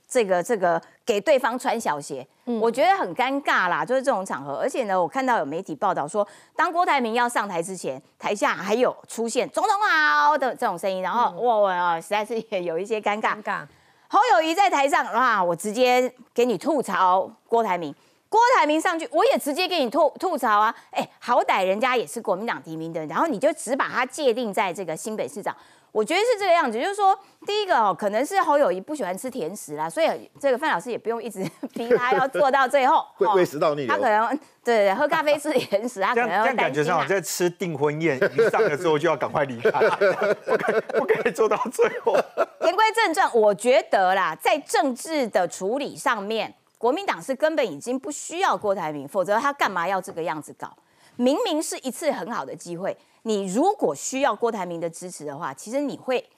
[0.06, 2.26] 这个这个给对方穿小鞋。
[2.44, 6.26] 我觉得很尴尬啦，就是这种场合，而且呢，我看到有媒体报道说，
[6.56, 13.36] 当郭台铭要上台之前，台下还有出现“总统好”的这种声音，然后哇哇，实在是也有一些尴尬。
[13.36, 13.66] 尴尬。
[14.08, 17.94] 侯友谊在台上，哇，我直接给你吐槽郭台铭，
[18.28, 25.56] 郭台铭上去，我也直接给你吐吐槽啊，哎，好歹人家也是国民党提名的，然后你就只把他界定在这个新北市长。
[25.92, 33.88] 我觉得是这个样子，就是说，第一个哦，可能是侯友谊不喜欢吃甜食啦，所以这个范老师也不用一直 逼他要做到最后，会胃食道逆流。
[33.88, 42.14] 他可能对喝咖啡吃甜食，他可能这样感觉上在吃订婚宴，一上了之后就要赶快离开，不可不可以做到最后。
[42.62, 50.74] 言归正传，我觉得啦，在政治的处理上面，国民党是根本已经不需要郭台铭，否则他干嘛要这个样子搞？
[51.16, 52.96] 明明是一次很好的机会。
[53.22, 56.28] 你如果需要郭台铭的支持的话，其实你会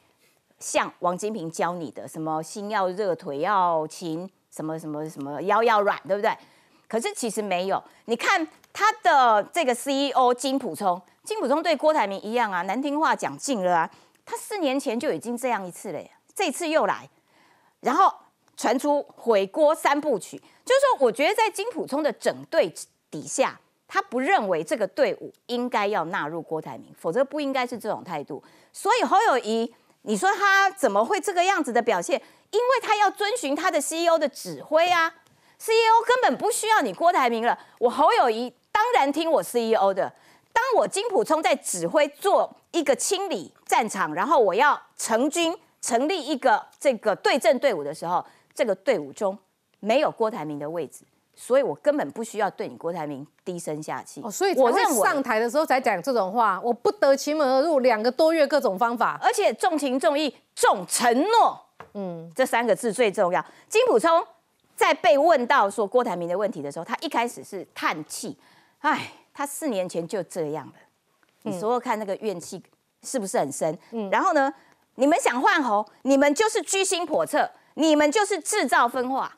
[0.58, 6.36] 像王金平教你的，什么心要热，腿要勤，什么什么什么腰要软，对不对？
[6.86, 7.82] 可是其实没有。
[8.04, 13.90] 你看他的这个 CEO 金普聪，金普聪对郭台铭一样啊，难听话讲尽了啊。
[14.26, 16.00] 他四年前就已经这样一次了，
[16.34, 17.08] 这次又来，
[17.80, 18.12] 然后
[18.56, 22.72] 传出毁锅三部曲，就是说，我觉得在金普聪的整队
[23.10, 23.58] 底下，
[23.94, 28.42] 他不认为这个队伍应该要纳入郭台铭，否则不应该是这种态度。
[28.72, 32.20] 所以侯友谊，你说他怎么会这个样子的表现？
[32.50, 35.14] 因为他要遵循他的 CEO 的指挥啊
[35.60, 37.56] ，CEO 根本不需要你郭台铭了。
[37.78, 40.12] 我侯友谊当然听我 CEO 的。
[40.52, 49.38] 当我金普聪在指挥做一个清理战场，然后我要成军成立一个这个对阵队伍的时候，这个队伍中
[49.78, 51.04] 没有郭台铭的位置，
[51.36, 54.20] 所以我根本不需要对你郭台铭低声下气。
[54.22, 61.60] 哦，所以我在上台的时候才讲这种话，我不得其门而入，两个多月各种方法，而且重情重义重承诺，
[61.94, 63.44] 嗯，这三个字最重要。
[63.68, 64.26] 金普聪
[64.76, 68.36] 在被问到说郭台铭的问题的时候，他一开始是叹气，
[68.80, 69.12] 唉。
[69.36, 70.74] 他四年前就这样了，
[71.42, 72.62] 你说说看，那个怨气
[73.02, 73.76] 是不是很深？
[73.90, 74.54] 嗯，然后呢，
[74.94, 79.36] 你们想换侯，你们就是居心叵测，你们就是制造分化，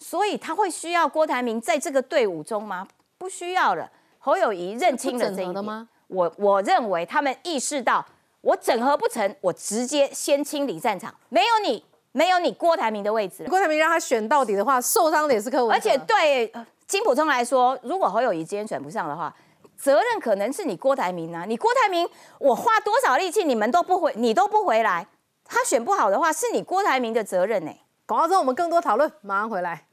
[0.00, 2.88] 所以他会需要郭台铭在这个队伍中吗？
[3.16, 3.88] 不需要了。
[4.18, 8.04] 侯友谊认清了这一点，我我认为他们意识到，
[8.40, 13.46] 我整合不成，我直接先清理战场，没有你，没有你郭台铭的位置。
[13.48, 16.52] 郭台铭让他选到底的话，受伤的也是柯文而且对。
[16.86, 19.32] 金普通来说，如果侯友谊今天选不上的话，
[19.76, 21.44] 责任可能是你郭台铭啊！
[21.46, 22.08] 你郭台铭，
[22.40, 25.06] 我花多少力气，你们都不回，你都不回来。
[25.44, 27.70] 他选不好的话，是你郭台铭的责任呢。
[28.06, 29.84] 广告之后，我们更多讨论，马上回来。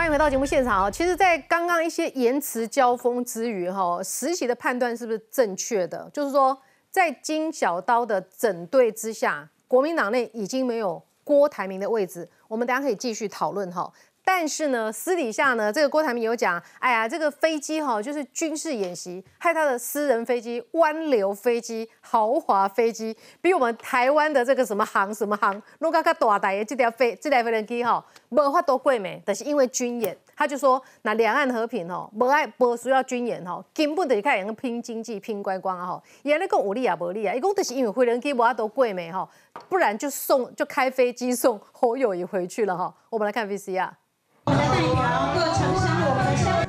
[0.00, 0.90] 欢迎回到节目现场啊！
[0.90, 6.08] 其实，在刚刚一些言辞交锋之余，哈，实习的判断是不是正确的？
[6.10, 6.58] 就是说，
[6.90, 9.46] 在金小刀的整队之下。
[9.68, 13.92] 国民党内已经没有郭台铭的位置，我们等下可以继续讨论哈。
[14.22, 36.02] 但是呢，私底下呢，这个郭台铭有讲，哎呀，这个飞机哈，就是军事演习，害他的私人飞机、湾流飞机、豪华飞机，比我们台湾的这个什么航什么航，弄个个大台的这条飞这条飞机哈，没法多贵美，但是因为军演，他就说那两岸和平哦，不爱不需要军演哈，根本就是开始拼经济、拼观光啊哈。
[36.22, 39.28] 原来讲有利啊，无利啊，一共都是因为飞人机无法多贵美哈，
[39.68, 42.94] 不然就送就开飞机送侯友谊回去了哈。
[43.08, 43.90] 我们来看 VCR。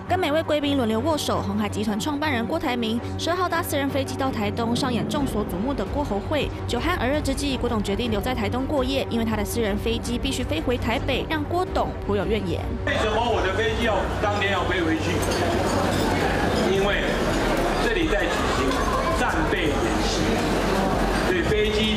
[0.08, 6.50] 跟每位贵宾轮流握手，红海集团创办人郭台铭十二号搭私人飞机到台东上演众所瞩目的郭侯会。
[6.68, 12.60] 酒酣耳热之际，郭董决定留在台东过夜，因为他的私人飞机必须飞回台北，让郭董颇有怨言。
[12.86, 15.12] 为什么我的飞机要当天要飞回去？
[16.76, 17.04] 因为
[17.86, 18.70] 这里在举行
[19.18, 20.20] 战备演习。
[21.30, 21.91] 对飞机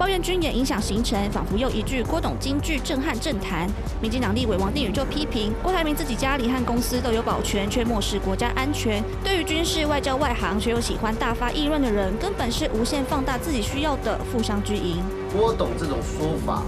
[0.00, 3.68] 抱怨军演影响行程，仿佛又一句郭董京剧震撼政坛。
[4.00, 9.04] 民进党立委王定宇就批评郭台铭自己家里和公司都有保全，却漠视国家安全。
[9.22, 15.04] 对于军事、外交、外行，却又喜欢大发议论的人，根本是无限放大自己需要的富商巨营。
[15.36, 16.62] 郭董这种说法，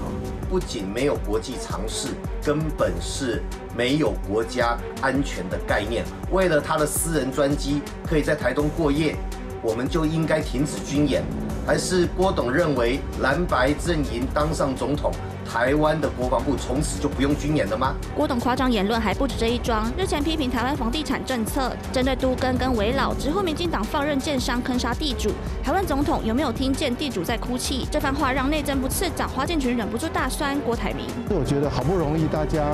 [0.51, 2.09] 不仅没有国际常识，
[2.45, 3.43] 根本是
[3.75, 6.05] 没有国家安全的概念。
[6.33, 9.17] 为了他的私人专机，可以在台东过夜。
[9.63, 11.23] 我们就应该停止军演，
[11.67, 15.13] 还是郭董认为蓝白阵营当上总统？
[15.45, 17.95] 台湾的国防部从此就不用军演了吗？
[18.17, 19.91] 郭董夸张言论还不止这一桩。
[19.97, 25.31] 日前批评台湾房地产政策，针对都更跟围老之后，民进党放任建商坑杀地主。
[25.63, 27.87] 台湾总统有没有听见地主在哭泣？
[27.91, 31.07] 这番话让内政部次长花建群忍不住大酸郭台铭。
[31.29, 32.65] 我觉得好不容易大家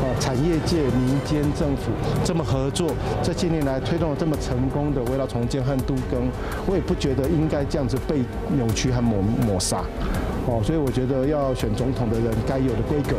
[0.00, 1.92] 呃，产业界、民间、政府
[2.24, 2.90] 这么合作，
[3.22, 6.30] 这些年来推动了这么成功的围绕重建和都更，
[6.66, 9.82] 我也不觉得应该这样子被扭曲和抹抹杀。
[10.46, 13.16] 哦，所以我觉得要选总统的人该有的规格，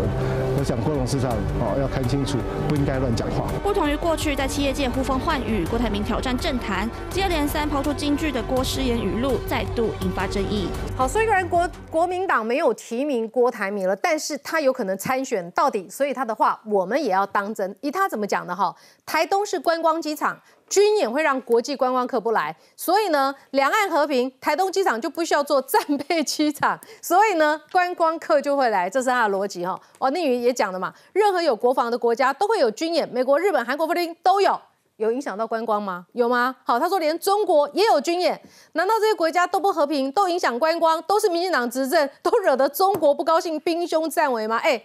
[0.60, 2.38] 我想郭董事长哦要看清楚，
[2.70, 3.48] 不应该乱讲话。
[3.64, 10.68] 不同于过去在企业界呼风唤雨，郭台铭挑战政坛，接二连三抛出京剧的郭诗言语录，再度引发争议。
[10.96, 17.76] 好，虽然国国民党没有提名郭台铭了，但是他有可能参选到底，所以他的话我们也要当真。
[17.82, 18.76] 以他怎么讲的哈？
[19.04, 20.40] 台东是观光机场。
[20.76, 29.80] 军演会让国际观光客不来，所以呢，两岸和平，台东机场就不需要做战备机场， 所以呢，观光客就会来，这是他的逻辑哈。
[30.00, 34.60] 王定宇也讲了嘛，任何有国防的国家都会有军演，美国、日本、韩国、菲律宾都有，
[34.98, 36.08] 有影响到观光吗？
[36.12, 36.54] 有吗？
[36.66, 38.38] 好，他说连中国也有军演，
[38.74, 44.58] 难道这些国家都不和平，都影响观光，都是民进党执政，都惹得中国不高兴，兵凶战危吗？
[44.58, 44.84] 哎，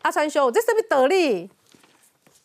[0.00, 1.50] 阿川兄，这是不是得力？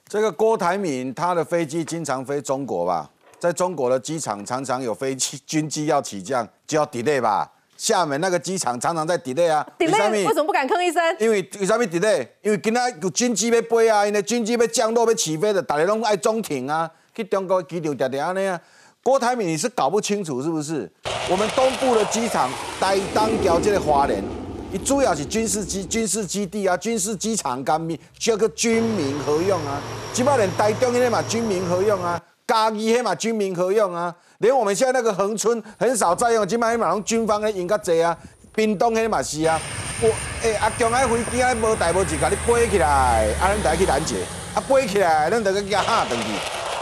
[0.09, 9.63] 这个郭台铭，他的飞机经常飞中国吧，在中国的机场常常有飞机军机要起降，就要 delay 吧，厦门那个机场常常在 delay 啊。
[9.77, 10.99] delay 为什么不敢吭一声？
[11.19, 12.27] 因为为什么 delay？
[12.41, 18.59] 因为今仔有军机要飞啊，因为军机要降落要起飞的，大家拢爱中停啊，去中国机场定定安尼啊。
[19.03, 20.91] 郭台铭你是搞不清楚是不是？
[21.29, 24.23] 我们东部的机场台当桥这个花莲，
[24.71, 29.81] 伊主要是军事基军事基地啊，军事机场干咪叫个军民合用啊。
[30.13, 38.15] 即摆连台中迄嘛军民合用啊，嘉义迄嘛军民合用啊，连我们现在那个恒春很少在用，即摆迄嘛拢军方咧用较济啊。
[38.53, 39.59] 屏东迄嘛是啊，
[40.01, 40.09] 我
[40.43, 44.17] 诶阿强迄飞机啊无代无志，甲你飞起来，啊咱得去拦截，
[44.53, 46.25] 啊飞起来，咱得去甲喊转去，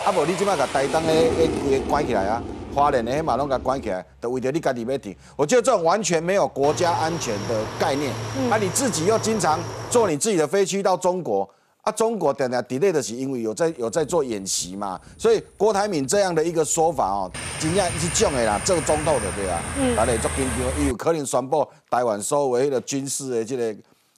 [0.06, 2.42] 啊无你即摆甲台东诶诶规个关起来啊，
[2.78, 5.16] 花莲的黑马拢甲关起来，都为着你家己要停。
[5.36, 8.14] 我觉得这种完全没有国家安全的概念，
[8.52, 9.60] 啊你自己又经常
[9.90, 11.50] 坐你自己的飞机到中国。
[11.82, 23.74] 啊，中国等等 delay 的是因为有在有在做演习嘛，所以郭台铭这样的一个说法哦，真正是种的啦，这个中透的对啊，嗯大家做紧张，伊有可能宣布台湾所有迄个军事的这个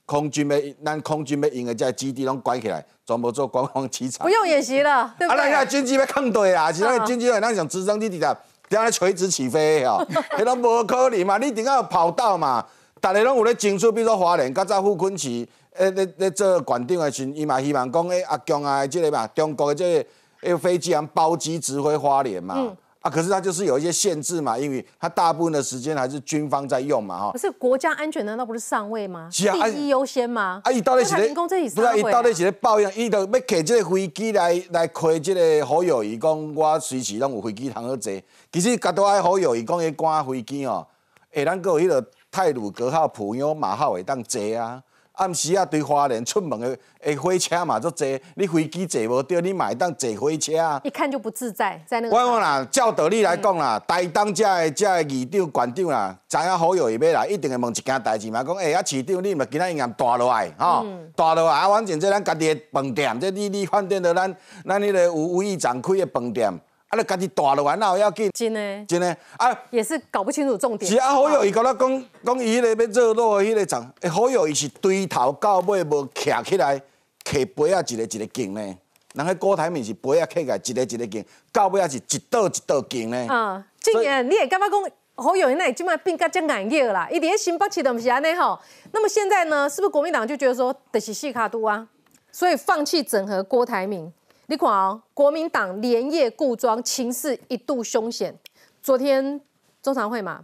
[0.10, 4.34] 空军要咱空军要用的这个基地拢关起来，全部做观光机场不。
[4.34, 5.52] 用演习了，对不对啊，咱对？
[5.52, 8.34] 现在军机要抗对啊，是那个嗯军机有那种直升机底下，
[8.68, 10.04] 底下垂直起飞的哦，
[10.36, 12.66] 迄拢 无可能嘛，你一定要有跑道嘛，
[13.00, 15.46] 大家拢有咧争取，比如说华联、较早傅昆萁，
[15.76, 20.10] 诶，咧咧做馆长的时阵，伊嘛希望讲，诶，阿强啊，这个嘛，中国的这个
[20.42, 22.56] 诶飞机啊包机指挥花莲嘛。
[22.58, 27.40] 嗯啊，可是它就是有一些限制嘛，因为它大部分的时间还是军方在用嘛，哈可。
[27.40, 29.30] 是国家安全难道不是上位吗？
[29.32, 30.62] 是啊啊第一优先吗？
[30.66, 38.12] 啊，伊到底是咧，不是啊，伊到底是咧抱怨，伊就要摕这个飞机来来开这个好友伊，讲我随时拢有飞机通好坐。
[38.52, 40.86] 其实甲多爱好友伊讲迄赶飞机哦，
[41.32, 44.84] 诶，咱还有迄个泰鲁格号、普悠马号会当坐啊。
[45.20, 50.80] 暗时啊，对花莲出门的的火车嘛足坐，你飞机坐无到，你嘛会当坐火车啊。
[50.84, 64.34] 一看就不自在，在那个我讲啦，照道理来讲啦，台东遮的遮的议长、县长啦，知影好友伊要来，一定会问一件代志嘛，讲诶，啊市长你毋今仔应验大落来，吼，大落来啊，反正这咱家己的饭店，这你你饭店的咱
[64.66, 66.52] 咱迄个有吴议长开的饭店，
[66.90, 68.32] 啊，你家己大落来哪有要紧？
[68.34, 69.56] 真的真的啊。
[69.70, 70.92] 也是搞不清楚重点。
[70.92, 76.82] 是啊，好友伊甲我讲讲伊迄个要热络的迄个场，诶，好友伊是堆头到尾无徛起来，
[77.24, 78.78] 摕杯啊一个一个敬呢。
[79.14, 83.28] 人迄郭台铭是杯啊摕起来一个一个敬，到尾啊是一道一道敬呢。
[83.30, 88.58] 嗯，今年你也感觉讲侯友宜那里今麦变甲这眼热啦，一点新北市都不是安尼吼。
[88.92, 91.88] 那么现在呢，是不是国民党就觉得说得是细卡都啊，
[92.32, 94.12] 所以放弃整合郭台铭？
[94.50, 98.36] 你看哦，国民党连夜固装，情势一度凶险。
[98.82, 99.40] 昨天
[99.80, 100.44] 中常会嘛，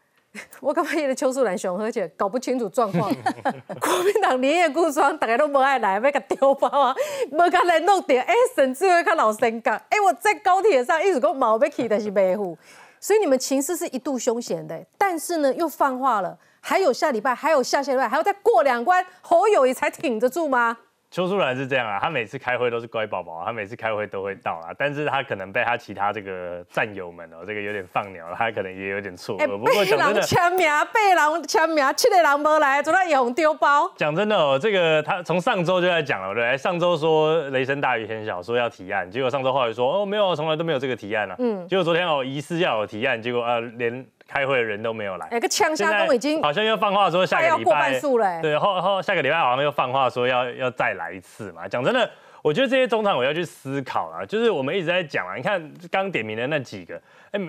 [0.62, 3.12] 我感觉的邱淑兰熊，而且搞不清楚状况。
[3.82, 6.94] 国民党连夜固装，大家都不爱来，要甲丢包啊，
[7.30, 8.18] 无甲来弄掉。
[8.22, 12.56] 哎、沈志伟看老神讲，哎、我在高铁上一直讲毛要去，但是没户。
[12.98, 20.78] 所以你们情势是一度凶险的，但是呢又放话了，还有下礼拜，还有下下礼拜，还要再过两关，侯友谊才挺得住吗？
[21.10, 33.90] 邱淑兰是这样啊，他每次开会都是乖宝宝，他每次开会都会到啦，但是他可能被他其他这个战友们哦，这个有点放鸟了，他可能也有点错过被人讲真的，签名，被人签名，七个人没来，昨天也红丢包。
[33.96, 36.56] 讲真的哦，这个他从上周就在讲了，对？
[36.58, 41.34] 上周说雷声大雨点小，说要提案，结果上周后来说哦没有，从来都没有这个提案啊。
[41.38, 45.26] 嗯嗯，结果昨天哦疑似要有提案，结果啊连开会的人都没有来。
[45.32, 51.66] 哎、个枪现下都已经好像又放话说下个礼拜要过半拜数了哎对，后后下个礼拜好像又放话说要要再来一次嘛。
[51.66, 52.08] 讲真的，
[52.42, 57.00] 我觉得这些中常委要去思考啊，就是我们一直在讲啊，你看刚点名的那几个，
[57.32, 57.40] 哎。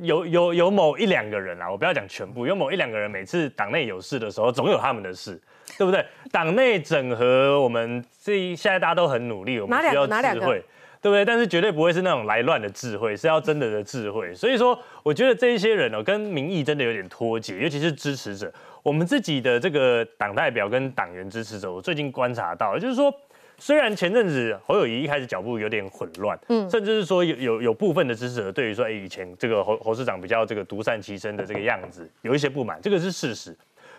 [0.00, 5.36] 有有有某一两个人啊，我不要讲全部，有某一两个人每次党内有事的时候，总有他们的事，
[5.76, 6.06] 对不对？
[6.30, 10.64] 党内整合，我们这现在大家都很努力，我们需要智慧。
[11.00, 11.24] 对不对？
[11.24, 14.34] 但是绝对不会是那种来乱的智慧，是要真的的智慧。
[14.34, 18.52] 所以说，我觉得这一些人哦，跟民意真的有点脱节，尤其是支持者。
[18.82, 23.12] 我们自己的这个党代表跟党员支持者，我最近观察到，就是说，
[23.58, 33.56] 虽然前阵子侯友谊一开始脚步有点混乱，嗯嗯，甚至是说有有有部分的支持者对于说，哎，以前这个侯侯市长比较这个独善其身的这个样子，有一些不满，这个是事实。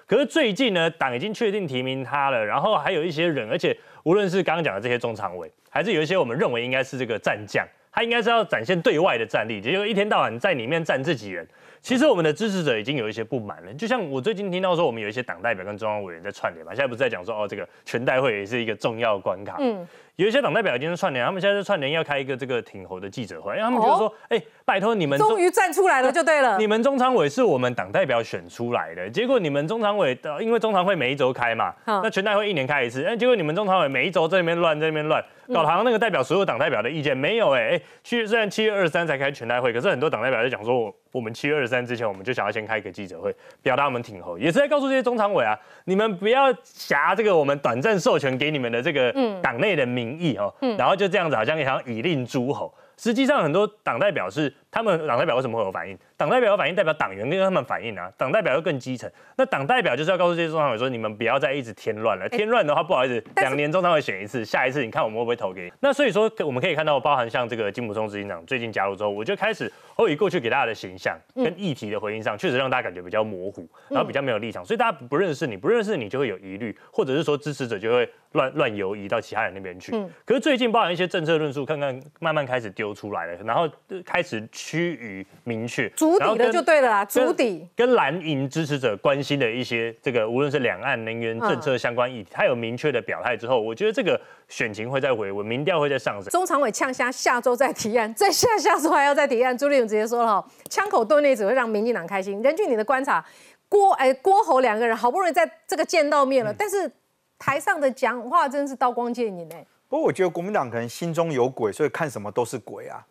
[0.07, 11.47] 可是最近呢，党已经确定提名他了，然后还有一些人，而且无论是刚刚讲的这些中常委，还是有一些我们认为应该是这个战将，他应该是要展现对外的战力，结果一天到晚在里面站自己人。
[11.81, 19.87] 其实我们的支持者已经有一些不满了，就像我最近听到说，我们有一些党代表跟中央委员在串联嘛，现在不是在讲说哦，这个全代会也是一个重要关卡，嗯，
[20.19, 26.57] 有一些党代表已经是串联，他们现在是串联要开一个这个挺侯的记者会，因为他们觉得说，哎、拜托你们终于站出来了，就对了。
[26.57, 35.53] 你们中常委是我们党代表选出来的，结果你们中常委的，因为中常会每一周开嘛，嗯那全代会一年开一次，哎，结果你们中常委每一周在那边乱，在那边乱，嗯。
[35.53, 52.73] 搞得好像那个代表所有党代表的意见没有，哎哎，去虽然七月二十三才开全代会，可是很多党代表就讲说我我们七月二十三之前，我们就想要先开一个记者会，表达我们挺侯，也是在告诉这些中常委啊，你们不要挟这个我们短暂授权给你们的这个党内的民意哦，然后就这样子好像好像以令诸侯。
[52.97, 55.97] 实际上，很多党代表是他们党代表为什么会有反应？
[56.15, 59.09] 党代表有反应代表党员跟他们反应啊，党代表又更基层。
[59.35, 62.29] 那党代表就是要告诉这些中常委说，你们不要再一直添乱了。
[62.29, 65.73] 添乱的话，不好意思，两年中常委选一次，下一次你看我们会不会投给你？
[65.79, 79.91] 那所以说，我们可以看到，包含像这个金普松执行长最近加入之后，我就开始侯宇过去给大家的形象跟议题的回应上，确实让大家感觉比较模糊，然后比较没有立场，所以大家不认识你，不认识你就会有疑虑，或者是说支持者就会乱乱游移到其他人那边去。
[80.25, 83.67] 可是最近包含一些政策论述，看看慢慢开始丢出来了，然后。
[84.05, 96.29] 开始趋于明确，足底的就对了啦，足底跟蓝营支持者关心的一些这个，无论是两岸能源政策相关议题，他有明确的表态之后，我觉得这个选情会再回温，民调会在上升。
[96.29, 99.57] 中常委呛下，下周再提案，再下下周还要再提案。
[99.57, 102.41] 朱立伦直接说了哈，枪口对内只会让民进党开心。
[102.41, 103.25] 根据你的观察，
[103.69, 106.91] 郭哎郭侯两个人好不容易在这个见到面了，但是
[107.37, 109.65] 台上的讲话真是刀光剑影哎。
[109.87, 113.01] 不过我觉得国民党可能心中有鬼，所以看什么都是鬼啊。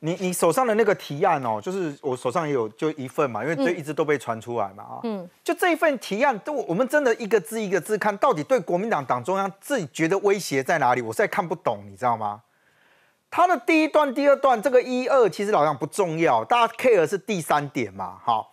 [0.00, 11.00] 你你手上的那个提案哦，就是我手上也有就一份嘛，因为这一直都被传出来嘛啊，嗯，就这一份提案，都我们真的一个字一个字看，到底对国民党党中央自己觉得威胁在哪里？
[11.00, 12.42] 我实在看不懂，你知道吗？
[13.30, 18.52] 他的第一段、第二段，这个一二其实老讲不重要，大家 care 是第三点嘛，好，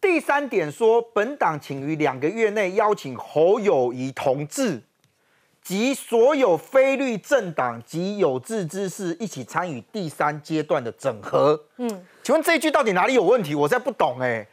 [0.00, 4.82] 第三点说本党请于两个月内邀请侯友谊同志。
[5.64, 11.58] 及所有非律政党及有志之士一起参与第三阶段的整合。
[11.78, 11.88] 嗯，
[12.22, 13.54] 请问这一句到底哪里有问题？
[13.54, 14.46] 我在不懂哎。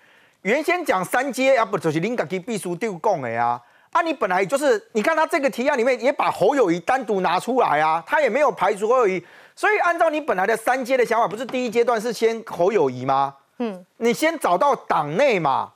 [0.44, 3.62] 原先讲三阶啊，不就是林格基必须丢供的呀？
[3.92, 9.24] 啊，你本来就是，你看他这个提案里面也把侯友谊单独拿出来啊，他也没有排除侯友谊。
[9.54, 13.36] 所以按照你本来的三阶的想法，不是第一阶段是先侯友谊吗？
[13.60, 15.74] 嗯，你先找到党内嘛。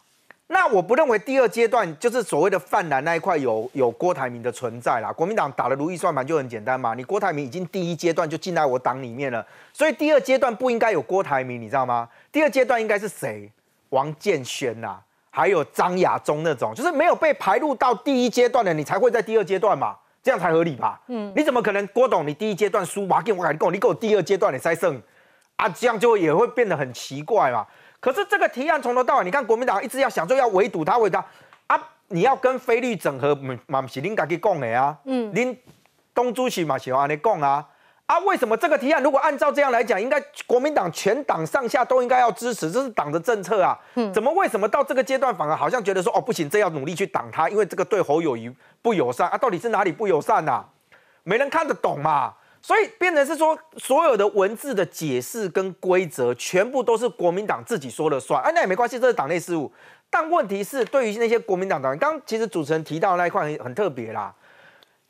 [0.47, 5.11] 那我不认为第二阶段就是所谓的泛蓝那一块有有郭台铭的存在啦。
[5.11, 9.43] 国民党打的如意算盘就很简单嘛，你郭台铭已经第一阶段就进来我党里面了，
[9.73, 12.07] 所以第二阶段不应该有郭台铭，你知道吗？
[12.31, 13.51] 第二阶段应该是谁？
[13.89, 14.99] 王建轩呐，
[15.31, 21.01] 还有张亚中那种，就是没有被排入到第一阶段的，你才会在第二阶段嘛，这样才合理吧？
[21.07, 25.01] 嗯，你怎么可能郭董你第一阶段输，我给我跟你给我第二阶段你再胜
[25.55, 25.67] 啊？
[25.69, 27.65] 这样就也会变得很奇怪嘛。
[27.99, 31.25] 可是这个提案从头到尾，你看国民党一直要想说要围堵他，围堵他
[31.75, 31.89] 啊！
[32.09, 33.35] 你要跟菲律整合，
[33.65, 34.95] 嘛是您自己讲的啊。
[35.05, 35.57] 嗯，您
[36.13, 37.65] 东主席嘛喜欢你讲啊
[38.05, 38.19] 啊！
[38.19, 43.75] 为什么这个提案如果按照这样来讲，应该国民党全党上下都应该要支持，这是党的政策啊。
[43.95, 49.37] 嗯，怎么为什么到这个阶段反而好像觉得说哦不行，这要努力去挡他，因为这个对侯友谊不友善啊？
[49.37, 50.63] 到底是哪里不友善呐？
[51.23, 52.35] 没人看得懂嘛。
[52.65, 58.41] 所以变成是说，所有的文字的解释跟规则，全部都是国民党自己说了算。
[58.41, 59.71] 哎，那也没关系，这是党内事务。
[60.09, 64.33] 但问题是，对于那些国民党党员，刚其实主持人提到那一块很很特别啦，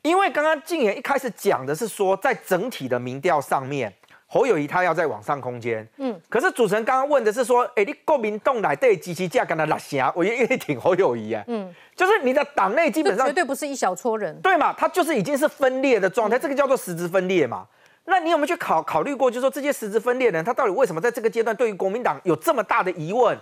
[0.02, 3.90] 因为刚刚静言一开始讲的是说，在整体的民调上面。
[4.36, 14.74] 侯友谊他要在网上空间，嗯，可是主持人刚刚问的是说，哎，你国民党来对机器架跟他拉下， 我愿意挺侯友谊啊，嗯，就是你的党内基本上绝对不是一小撮人，对嘛？
[14.74, 17.66] 他就是已经是分裂的状态，这个叫做实质分裂嘛。
[18.04, 23.34] 那你有没有去考考虑过，就是说这些实质分裂人，他到底为什么在这个阶段对于国民党有这么大的疑问？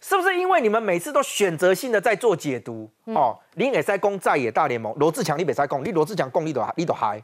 [0.00, 2.88] 是不是因为你们每次都选择性的在做解读？
[3.06, 7.20] 哦，林野塞攻在野大联盟，罗志强你别塞攻，你罗志强攻你都你都嗨。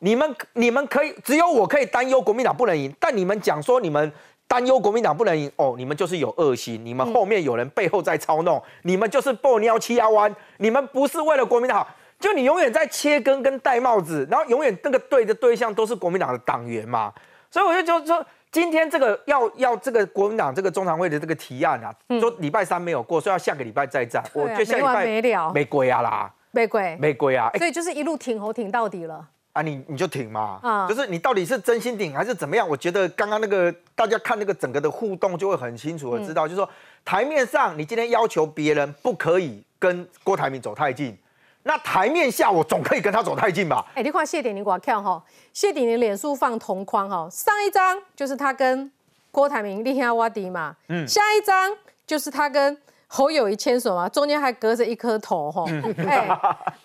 [0.00, 4.12] 你们你们可以只有我可以担忧国民党不能赢，但你们讲说你们
[4.46, 11.88] 担忧国民党不能赢，哦，你们就是有恶心，你们后面有人背后在操弄，你们就是波尿七幺弯，你们不是为了国民党好，
[12.20, 17.12] 就你永远在切根跟戴帽子，然后永远那个对的对象都是国民党的党员嘛，
[17.50, 29.26] 所以我就就说今天这个要要这个国民党这个中常会的这个提案啊，说礼拜三没有过，说要下个礼拜再战，我就下礼拜没了，没鬼啊啦，没鬼，没鬼啊，所以就是一路挺喉挺到底了。
[29.56, 32.68] 啊，你你就挺嘛，啊，就是你到底是真心挺还是怎么样？
[32.68, 36.68] 我觉得刚刚那个大家看那个整个的互动就会很清楚的知道，就是说
[37.06, 41.16] 台面上你今天要求别人不可以跟郭台铭走太近，
[41.62, 43.82] 那台面下我总可以跟他走太近吧？
[43.94, 48.92] 哎，你看谢鼎你给我看哈，谢鼎你脸书放同框哈，上一张就是他跟
[49.30, 51.72] 郭台铭立下挖迪嘛，嗯，下一张
[52.06, 52.76] 就是他跟
[53.06, 55.64] 侯友谊牵手嘛，中间还隔着一颗头哈，
[56.06, 56.18] 哎，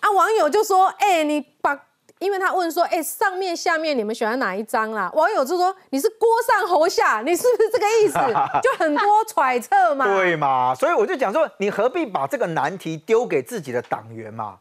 [0.00, 1.78] 啊网友就说，哎，你把。
[2.22, 8.18] 因为他问说：“哎，上面下面你们喜欢哪一张啦？”网友就说：“你是锅上侯下，你是不是这个意思？”
[8.62, 10.06] 就很多揣测嘛。
[10.06, 10.74] 对嘛？
[10.74, 14.56] 所以我就讲说，你何必把这个难题丢给自己的党员嘛？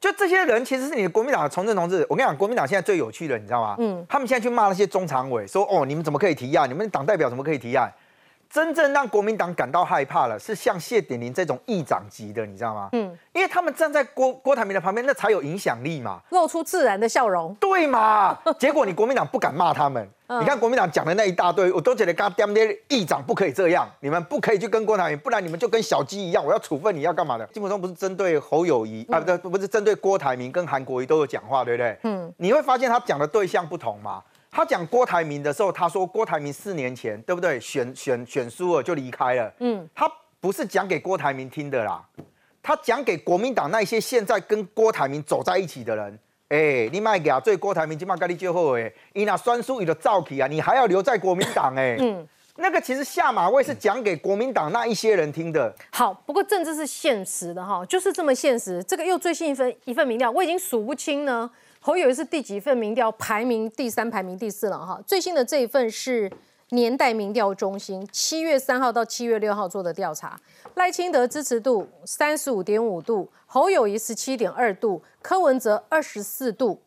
[0.00, 2.04] 就这些人其实是你的国民党的从政同志。
[2.10, 3.76] 我跟你讲，国民党现在最有趣的，你知道吗？
[3.78, 4.04] 嗯。
[4.08, 6.68] 他们现在去骂那些中常委，说：“哦，你们怎么可以提案？
[6.68, 7.90] 你们党代表怎么可以提案？”
[8.50, 12.88] 真正让国民党感到害怕了，是像谢点林这种议长级的，你知道吗？
[12.92, 17.54] 嗯，因为他们站在郭郭台铭的旁边，那才有影响力嘛，露出自然的笑容。
[17.60, 18.38] 对嘛？
[18.58, 20.08] 结果你国民党不敢骂他们，
[20.40, 27.46] 你看国民党讲的那一大堆，我都觉得刚刚那议长不可以这样，你们不可以去跟郭台铭，不然你们就跟小鸡一样，我要处分你要干嘛的？
[27.48, 31.98] 基本上不是针对侯友谊啊，不对，不是针对郭台铭跟韩国瑜都有讲话，对不对？
[32.04, 34.22] 嗯，你会发现他讲的对象不同嘛。
[34.56, 37.58] 他讲郭台铭的时候，他说郭台铭四年前对不对？
[37.58, 39.52] 选选选输了就离开了。
[39.58, 42.00] 嗯，他不是讲给郭台铭听的啦，
[42.62, 46.16] 他讲给国民党那些现在跟郭台铭走在一起的人。
[46.50, 51.96] 哎，你卖给啊，最郭台铭今晚跟你最后哎，你那酸输你的造起啊，你还要留在国民党哎。
[51.98, 52.24] 嗯，
[52.54, 55.74] 那个其实下马威是讲给国民党那一些人听的。
[55.90, 58.80] 好，不过政治是现实的哈，就是这么现实。
[58.84, 61.50] 这个又最新一份一份民调，我已经数不清呢。
[61.86, 64.98] 侯友谊是第几份民调排名第三、排名第四了哈。
[65.06, 66.32] 最新的这一份是
[66.70, 70.40] 年代民调中心七月三号到七月六号做的调查，
[70.76, 76.80] 赖清德支持度三十五点五度，侯友谊十七点二度，柯文哲二十四度。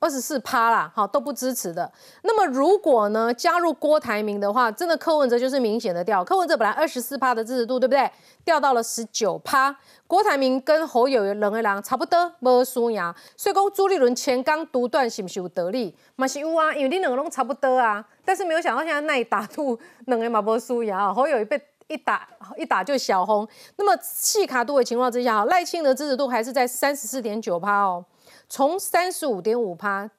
[0.00, 1.92] 二十四趴啦，好都不支持的。
[2.22, 6.24] 那么如果呢加入郭台铭的话，真的柯文哲就是明显的掉。
[6.24, 8.10] 柯文哲本来二十四趴的支持度，对不对？
[8.42, 9.76] 掉到了十九趴。
[10.06, 13.14] 郭台铭跟侯友谊两个人差不多，无输赢。
[13.36, 15.94] 所以讲朱立伦前刚独断是不是有得力？
[16.16, 18.02] 嘛是有啊，因为你两个拢差不多啊。
[18.24, 21.14] 但是没有想到现在那一打度两个嘛无输赢。
[21.14, 22.26] 侯友谊被一打
[22.56, 23.46] 一打就小红。
[23.76, 28.02] 那么细卡度的情况之下，赖清德支持度还是在三十四点九趴哦。
[28.50, 30.10] 从三十五点五趴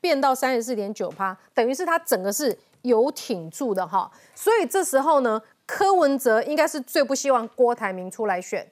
[0.00, 4.10] 变到三十四点九趴，等于是他整个是有挺住的哈。
[4.34, 8.68] 所以这时候呢，柯文哲应该是最不希望郭台铭出来选。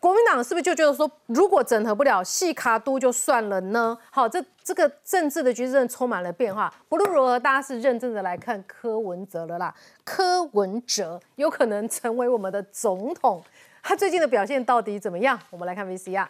[0.00, 3.96] 国民党是不是就觉得说，如果整合不了细卡都就算了呢？
[4.10, 6.72] 好，这这个政治的局势真的充满了变化。
[6.88, 9.74] 不论如何，大家是认真的来看柯文哲了啦。
[10.04, 13.42] 柯文哲有可能成为我们的总统，
[13.82, 15.38] 他最近的表现到底怎么样？
[15.50, 16.28] 我们来看 VCR。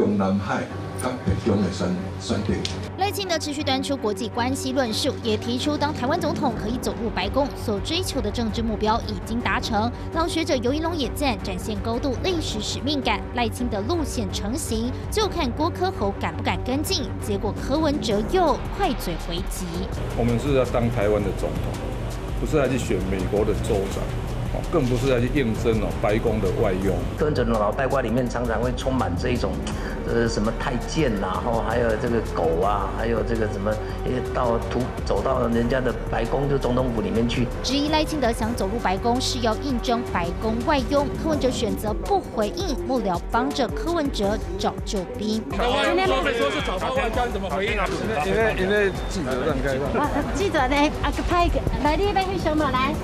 [0.00, 0.62] 中南海
[1.02, 2.56] 跟北中的选选定。
[2.96, 9.92] 赖清德持续端出国际关系论述，也提出当台湾总统可以走入白宫，所追求的政治目标已经达成。
[10.10, 13.20] 让学者尤一龙也赞，展现高度历史使命感。
[13.34, 17.02] 赖清德路线成型，就看郭科侯敢不敢跟进。
[17.20, 19.66] 结果柯文哲又快嘴回击：
[20.16, 21.72] 我们是要当台湾的总统，
[22.40, 24.02] 不是来去选美国的州长。
[24.72, 26.94] 更不是要去应征哦，白宫的外佣。
[27.18, 29.52] 柯文哲的脑袋瓜里面常常会充满这一种，
[30.08, 33.72] 呃，什么太监呐，然后还有这个狗啊，还有这个什么，
[34.34, 37.46] 到图走到人家的白宫就总统府里面去。
[37.62, 45.42] 质疑赖清德想走入白宫是要应征白宫外佣，柯文哲选择不回应，幕僚帮着柯文哲找救兵。
[45.50, 47.86] 今天说说是找他外交，怎么回应啊？
[48.26, 50.34] 因为因为记者让开放。
[50.34, 50.76] 记者呢？
[51.02, 52.94] 啊个派个来，你来去什么来？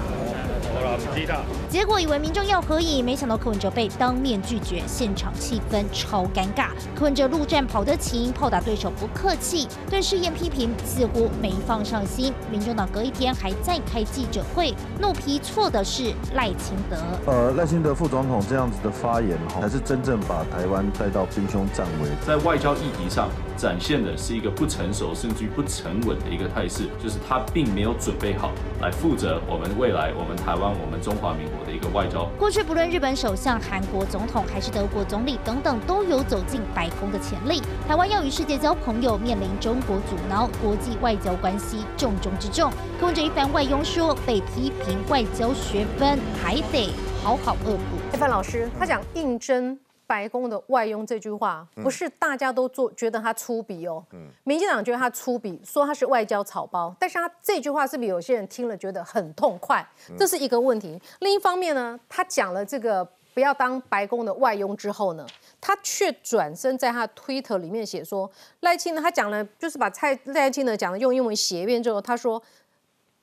[1.15, 1.41] 低炸。
[1.69, 6.69] 结果以为民众要合影，没想到柯文哲被当面拒绝，现场气氛超尴尬。
[6.95, 12.33] 柯文哲陆战跑得勤，炮打对手不客气，对试验批评似乎没放上心。
[12.51, 16.97] 民众党隔一天还在开记者会，怒批错的是赖清德。
[17.27, 22.09] 呃，赖清德副总统这样子的发言，才是真正把台湾带到兵凶战危。
[22.27, 23.29] 在外交议题上。
[23.57, 28.53] 展现的是一个不成熟甚至于不沉稳的一个态势，就是他并没有准备好
[28.83, 32.27] 来负责我们未来我们台湾我们中华民的一个外交。
[32.39, 37.63] 过去不论日本首相、韩国总统还是德国总理等等，都有走进白宫的潜力。
[37.89, 42.71] 台湾要与世界交朋友，面临中国阻挠，国际外交关系重中之重。
[43.01, 46.93] 柯文哲一番外佣说，被批评外交学分还得
[47.23, 47.99] 好好恶补。
[48.13, 49.79] 一凡老师，他讲应征。
[50.07, 54.05] 白宫的外佣这句话，不是大家都做觉得他粗鄙哦。
[54.45, 56.95] 民进党觉得他粗鄙，说他是外交草包。
[56.99, 59.87] 但是他这句话是不是有些人听了觉得很痛快？
[60.17, 61.01] 这是一个问题。
[61.21, 63.05] 另一方面呢，他讲了这个
[63.35, 65.27] 不要当白宫的外佣之后呢，
[65.61, 68.31] 他却转身在他推特里面写说
[68.61, 72.43] 赖清德他讲了，就是把蔡赖清德讲的用英文写一遍之后，他说。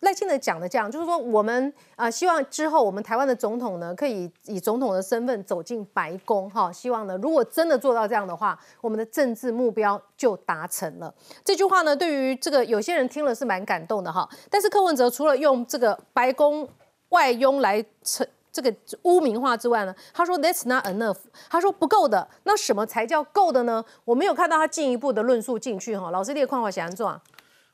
[0.04, 11.14] 赖清德讲的这样，就是说我们啊，希望之后我们台湾的总统呢，可以以总统的身份走进白宫，哈，希望呢，如果真的做到这样的话，我们的政治目标就达成了。
[11.44, 14.30] 这句话呢，对于这个有些人听了是蛮感动的哈。
[14.50, 16.68] 但是柯文哲除了用这个白宫
[17.10, 18.72] 外佣来成这个
[19.04, 21.18] 污名化之外呢，他说 That's not enough，
[21.50, 22.28] 他说不够的。
[22.44, 23.84] 那什么才叫够的呢？
[24.06, 26.12] 我没有看到他进一步的论述进去哈。
[26.12, 27.22] 老师，列况话想做啊？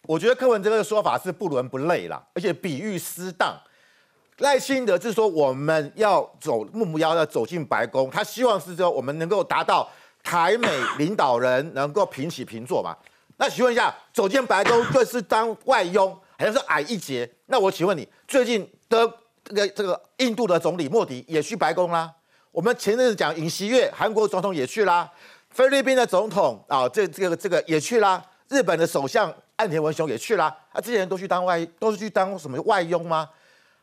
[0.04, 3.56] 我觉得柯文哲的说法是不伦不类啦，而且比喻失当。
[4.38, 9.88] 赖清德是说我们要走目标要走进白宫，他希望是说我们能够达到
[10.24, 12.96] 台美领导人 能够平起平坐嘛。
[13.36, 17.30] 那请问一下，走进白宫就是当外佣，好像是矮一截。
[17.48, 19.10] 那我请问你，最近的
[19.44, 22.10] 这个这个印度的总理莫迪也去白宫啦。
[22.52, 25.10] 我们前阵子讲尹锡悦，韩国总统也去啦。
[25.50, 28.24] 菲律宾的总统啊，这这个这个也去啦。
[28.48, 30.46] 日本的首相岸田文雄也去啦。
[30.72, 33.30] 啊，这些人都去当外，都是去当什么外佣吗？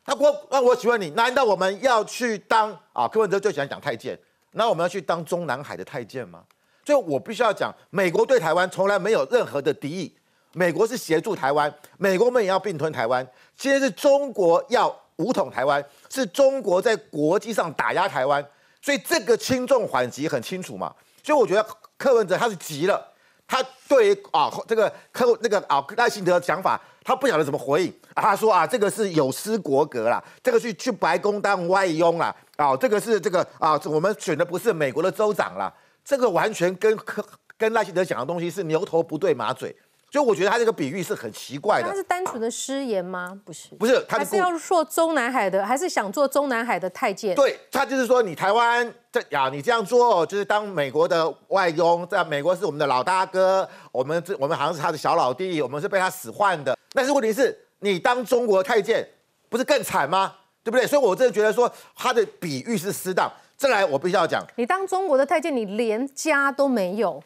[0.06, 3.06] 那我那我请问你，难道我们要去当啊？
[3.06, 4.18] 柯文哲最喜欢讲太监，
[4.52, 6.42] 那我们要去当中南海的太监吗？
[6.84, 10.16] 所以我必须要讲，美国对台湾从来没有任何的敌意，
[10.52, 13.26] 美国是协助台湾，美国们也要并吞台湾。
[13.56, 18.44] 现在是中国要武统台湾，是中国在国际上打压台湾，
[18.80, 20.94] 所以这个轻重缓急很清楚嘛。
[21.24, 21.66] 所以我觉得
[21.96, 23.12] 柯文哲他是急了，
[23.46, 27.94] 他对于啊这个科那个啊赖幸德的想法，他不晓得怎么回应。
[28.14, 35.72] 他说啊这个是有失国格啦，这个去去白宫当外佣啦，啊这个是这个啊我们选的不是美国的州长啦。
[36.04, 37.24] 这个完全跟科
[37.58, 39.74] 跟赖幸德讲的东西是牛头不对马嘴，
[40.16, 41.86] 所以我觉得他这个比喻是很奇怪的。
[41.86, 43.38] 他是单纯的失言吗？
[43.44, 47.34] 不是，不是，他还是要做中南海的，还是想做中南海的太监？
[47.34, 56.74] 对他就是说，你台湾这呀，你这样做就是当美国的外佣，在美国是我们的老大哥，我们这我们好像是他的小老弟，我们是被他使唤的。
[56.94, 59.06] 但是问题是，你当中国太监
[59.50, 60.32] 不是更惨吗？
[60.64, 60.86] 对不对？
[60.86, 63.30] 所以我真的觉得说他的比喻是适当。
[63.58, 67.22] 再来，我必须要讲，你当中国的太监，你连家都没有，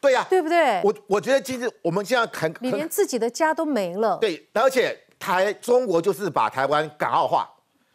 [0.00, 0.80] 对呀，对不对？
[0.84, 4.16] 我我觉得其实我们现在很，你连自己的家都没了。
[4.18, 7.48] 对，而且台中国就是把台湾港澳化，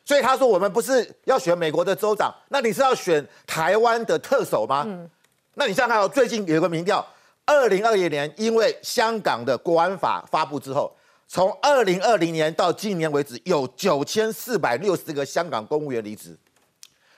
[0.04, 4.84] 所以他说我们不是要选美国的州长，那你是要选台湾的特首吗？
[4.86, 5.10] 嗯，
[5.56, 7.06] 那你想想看，最近有个民调，
[7.46, 10.94] 二零二一年因为香港的国安法发布之后，
[11.28, 16.38] 从二零二零年到今年为止，有九千四百六十个香港公务员离职。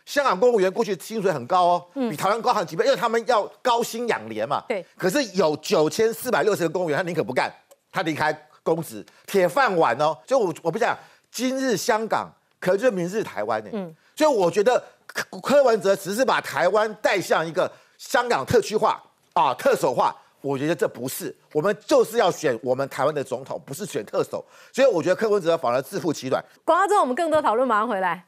[0.06, 4.64] 香港公务员过去薪水很高哦，比台湾高很几倍，因为他们要高薪养廉嘛。
[4.68, 4.86] 对。
[4.96, 7.52] 可是有九千四百六十个公务员，他宁可不干，
[7.92, 8.32] 他离开
[8.62, 10.16] 公职，铁饭碗哦。
[10.28, 10.98] 所以，我我不讲
[11.32, 12.30] 今日香港，
[12.60, 13.70] 可就明日台湾呢。
[13.74, 13.96] 嗯。
[14.16, 19.02] 所以我觉得柯柯文哲只是把台湾带向一个香港特区化
[19.34, 20.16] 啊，特首化。
[20.42, 24.46] 我觉得这不是，我们就是要选我们台湾的总统，不是选特首。
[24.72, 26.40] 所以我觉得柯文哲反而自负其短。
[26.64, 28.24] 广告之后，我们更多讨论，马上回来。